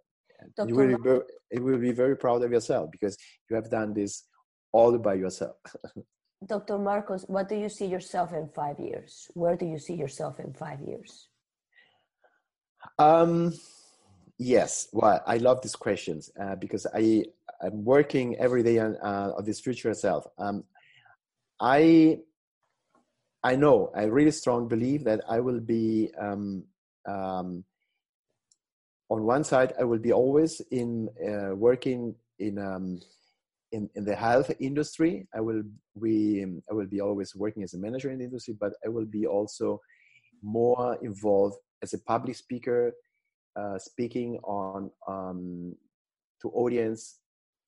[0.67, 1.21] You will be, very,
[1.53, 3.17] you will be very proud of yourself because
[3.49, 4.25] you have done this
[4.73, 5.57] all by yourself.
[6.47, 6.79] Dr.
[6.79, 9.31] Marcos, what do you see yourself in five years?
[9.35, 11.29] Where do you see yourself in five years?
[12.99, 13.55] Um,
[14.43, 17.24] Yes, well, I love these questions uh, because I
[17.62, 20.26] am working every day on, uh, on this future self.
[20.39, 20.64] Um,
[21.61, 22.20] I
[23.45, 26.64] I know I really strong believe that I will be um,
[27.07, 27.64] um,
[29.11, 32.99] on one side I will be always in uh, working in, um,
[33.72, 35.28] in in the health industry.
[35.35, 35.64] I will
[36.01, 39.05] be I will be always working as a manager in the industry, but I will
[39.05, 39.83] be also
[40.43, 42.93] more involved as a public speaker
[43.57, 45.74] uh, speaking on um,
[46.41, 47.18] to audience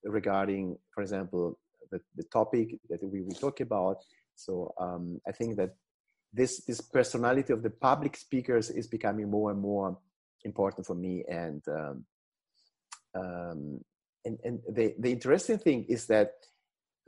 [0.04, 1.58] regarding, for example,
[1.90, 3.96] the, the topic that we will talk about.
[4.34, 5.74] So um, I think that
[6.32, 9.98] this this personality of the public speakers is becoming more and more
[10.44, 11.24] important for me.
[11.28, 12.04] And um,
[13.14, 13.80] um,
[14.24, 16.32] and, and the the interesting thing is that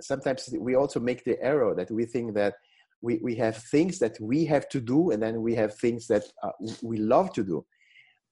[0.01, 2.55] sometimes we also make the error that we think that
[3.05, 6.25] we, we have things that we have to do and then we have things that
[6.43, 7.65] uh, we love to do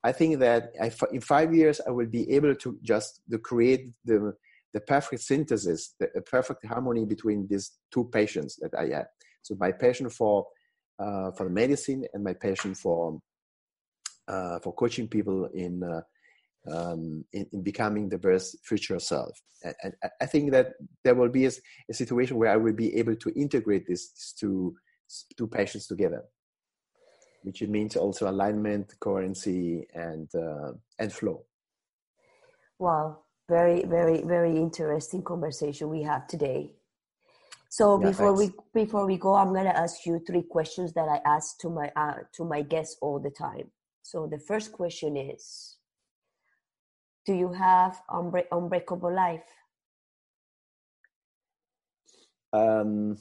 [0.04, 3.90] I think that I, in five years I will be able to just to create
[4.04, 4.34] the
[4.72, 9.06] the perfect synthesis, the, the perfect harmony between these two passions that I have.
[9.42, 10.46] So my passion for
[10.98, 13.20] uh, for medicine and my passion for
[14.28, 16.00] uh, for coaching people in, uh,
[16.70, 19.40] um, in, in becoming the best future self.
[19.64, 21.50] And, and, I think that there will be a,
[21.88, 24.74] a, situation where I will be able to integrate these, these two
[25.36, 26.24] two passions together
[27.42, 31.44] which means also alignment, coherency, and uh, and flow.
[32.78, 36.72] Wow, very very very interesting conversation we have today.
[37.68, 38.54] So yeah, before thanks.
[38.74, 41.90] we before we go, I'm gonna ask you three questions that I ask to my
[41.96, 43.70] uh, to my guests all the time.
[44.02, 45.76] So the first question is,
[47.24, 49.48] do you have unbreak- unbreakable life?
[52.52, 53.18] Um,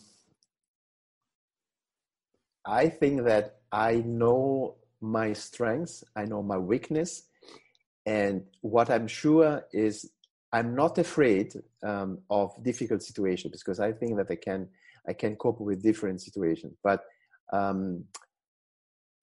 [2.66, 7.24] I think that I know my strengths, I know my weakness,
[8.06, 10.12] and what I'm sure is
[10.52, 14.70] I'm not afraid um, of difficult situations because I think that I can
[15.08, 16.76] I can cope with different situations.
[16.84, 17.04] But
[17.52, 18.06] um,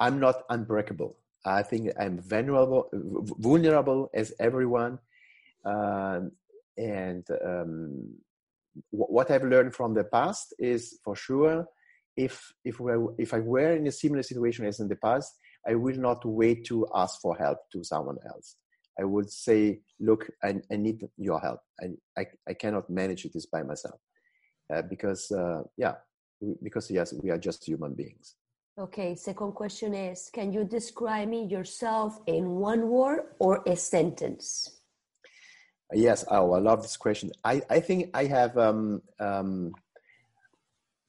[0.01, 1.17] I'm not unbreakable.
[1.45, 4.99] I think I'm vulnerable, vulnerable as everyone,
[5.65, 6.21] uh,
[6.77, 8.15] and um,
[8.91, 11.67] what I've learned from the past is for sure
[12.17, 15.35] if if we if I were in a similar situation as in the past,
[15.67, 18.57] I will not wait to ask for help to someone else.
[18.99, 21.61] I would say, look, I, I need your help.
[21.81, 21.87] I,
[22.21, 24.01] I, I cannot manage this by myself.
[24.73, 25.95] Uh, because, uh, yeah,
[26.63, 28.35] because yes, we are just human beings.
[28.79, 34.79] Okay, second question is Can you describe me yourself in one word or a sentence?
[35.93, 37.33] Yes, oh, I love this question.
[37.43, 39.73] I, I think I have um, um,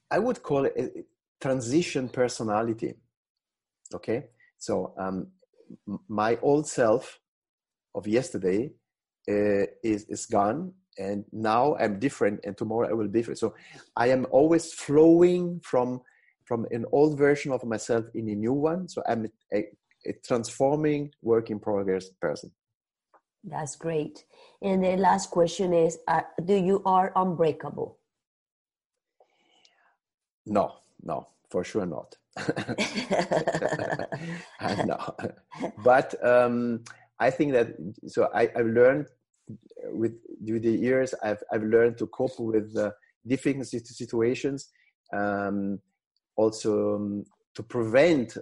[0.09, 1.05] I would call it
[1.39, 2.95] transition personality.
[3.93, 5.27] Okay, so um,
[6.07, 7.19] my old self
[7.93, 8.71] of yesterday
[9.29, 13.37] uh, is is gone, and now I'm different, and tomorrow I will be different.
[13.37, 13.53] So
[13.95, 16.01] I am always flowing from
[16.49, 18.89] from an old version of myself in a new one.
[18.89, 19.63] So I'm a,
[20.05, 22.51] a transforming work in progress person.
[23.43, 24.25] That's great.
[24.61, 27.97] And the last question is: uh, Do you are unbreakable?
[30.45, 30.73] No,
[31.03, 32.15] no, for sure not.
[34.85, 34.97] no,
[35.83, 36.83] but um,
[37.19, 37.67] I think that
[38.07, 39.05] so I, have learned
[40.01, 42.91] with with the years I've I've learned to cope with uh,
[43.25, 44.69] difficult situations,
[45.13, 45.79] um,
[46.41, 47.25] also um,
[47.55, 48.37] to prevent,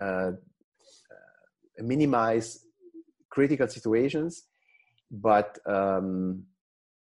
[0.00, 0.32] uh, uh,
[1.78, 2.48] minimize
[3.28, 4.32] critical situations,
[5.10, 6.44] but um,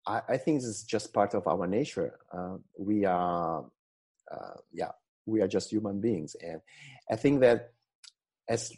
[0.07, 2.19] I, I, think this is just part of our nature.
[2.37, 3.65] Uh, we are
[4.31, 4.93] uh, yeah,
[5.27, 6.37] we are just human beings.
[6.43, 6.61] And
[7.11, 7.73] I think that
[8.49, 8.73] as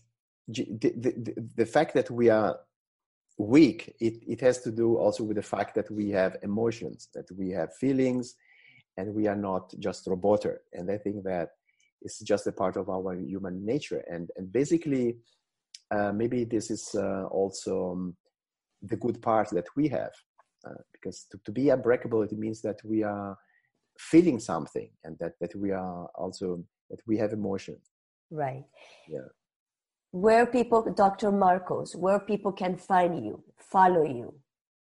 [0.49, 2.59] the, the, the fact that we are
[3.39, 7.27] weak, it, it has to do also with the fact that we have emotions, that
[7.37, 8.35] we have feelings,
[8.97, 10.62] and we are not just roboter.
[10.72, 11.51] And I think that
[12.03, 14.03] it's just a part of our human nature.
[14.09, 15.16] And, and basically,
[15.91, 18.16] uh, maybe this is uh, also um,
[18.82, 20.12] the good part that we have.
[20.66, 23.36] Uh, because to, to be unbreakable, it means that we are
[24.01, 27.76] feeling something and that that we are also that we have emotion
[28.30, 28.64] right
[29.09, 29.28] yeah
[30.11, 34.32] where people dr marcos where people can find you follow you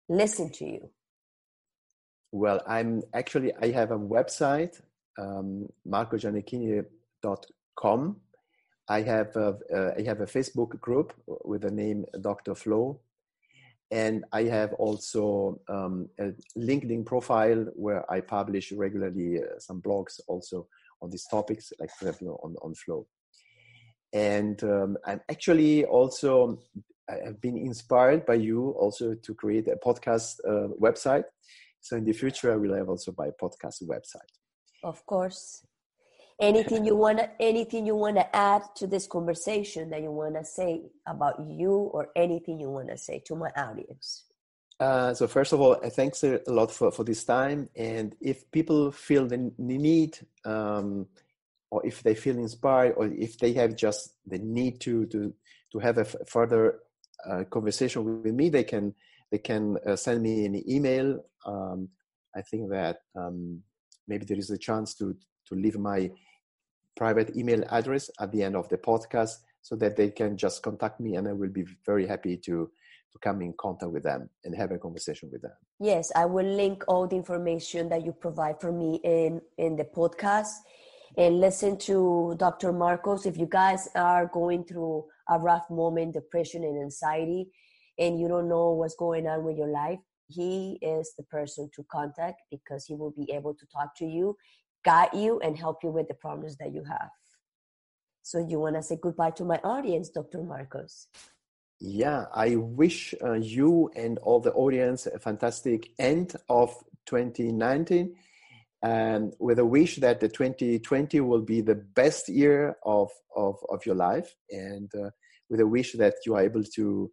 [0.09, 0.91] listen to you
[2.33, 4.81] well i'm actually i have a website
[5.19, 8.17] um, marcogiannichini.com
[8.89, 11.13] i have a, uh, i have a facebook group
[11.45, 13.01] with the name dr flow
[13.93, 20.19] and I have also um, a LinkedIn profile where I publish regularly uh, some blogs
[20.29, 20.67] also
[21.03, 23.07] on these topics, like for example on, on flow.
[24.15, 26.59] And um, I'm actually also
[27.11, 31.25] I've been inspired by you also to create a podcast uh, website.
[31.83, 34.33] So in the future, I will have also my podcast website.
[34.85, 35.67] Of course.
[36.41, 41.37] Anything you wanna anything you wanna add to this conversation that you wanna say about
[41.47, 44.25] you or anything you wanna say to my audience?
[44.81, 47.69] Uh, so first of all, uh, thanks a lot for, for this time.
[47.77, 51.07] And if people feel the need, um,
[51.71, 55.33] or if they feel inspired, or if they have just the need to to
[55.73, 56.81] to have a further
[57.29, 58.95] uh, conversation with me, they can
[59.31, 61.25] they can uh, send me an email.
[61.47, 61.89] Um,
[62.35, 63.63] I think that um,
[64.09, 65.17] maybe there is a chance to
[65.49, 66.11] to leave my
[66.97, 71.01] private email address at the end of the podcast so that they can just contact
[71.01, 72.71] me and I will be very happy to
[73.13, 75.53] to come in contact with them and have a conversation with them.
[75.79, 79.85] Yes, I will link all the information that you provide for me in in the
[79.85, 80.53] podcast
[81.17, 82.73] and listen to Dr.
[82.73, 83.27] Marcos.
[83.27, 87.51] If you guys are going through a rough moment, depression and anxiety,
[87.99, 89.99] and you don't know what's going on with your life,
[90.33, 94.37] he is the person to contact because he will be able to talk to you,
[94.85, 97.11] guide you, and help you with the problems that you have.
[98.23, 100.43] So you want to say goodbye to my audience, Dr.
[100.43, 101.09] Marcos?
[101.81, 106.73] Yeah, I wish uh, you and all the audience a fantastic end of
[107.07, 108.15] 2019
[108.83, 113.85] and with a wish that the 2020 will be the best year of, of, of
[113.87, 115.11] your life and uh,
[115.51, 117.11] with a wish that you are able to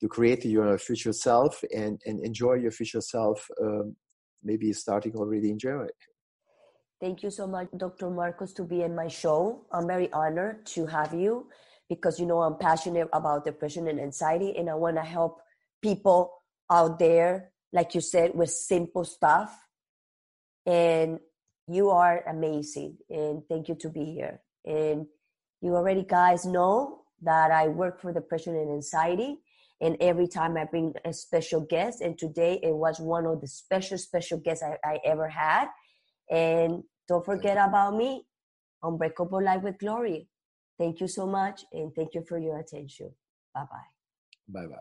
[0.00, 3.96] to create your future self and, and enjoy your future self um,
[4.42, 5.90] maybe starting already in January.
[7.00, 8.08] Thank you so much, Dr.
[8.08, 9.66] Marcos, to be in my show.
[9.70, 11.48] I'm very honored to have you
[11.88, 15.40] because you know I'm passionate about depression and anxiety, and I want to help
[15.82, 16.32] people
[16.70, 19.54] out there, like you said, with simple stuff.
[20.64, 21.20] And
[21.68, 24.40] you are amazing, and thank you to be here.
[24.64, 25.06] And
[25.60, 29.38] you already guys know that I work for depression and anxiety.
[29.80, 33.46] And every time I bring a special guest, and today it was one of the
[33.46, 35.68] special, special guests I, I ever had.
[36.30, 38.26] And don't forget about me,
[38.82, 40.28] Unbreakable Life with Glory.
[40.78, 43.12] Thank you so much, and thank you for your attention.
[43.54, 43.86] Bye bye.
[44.48, 44.80] Bye bye.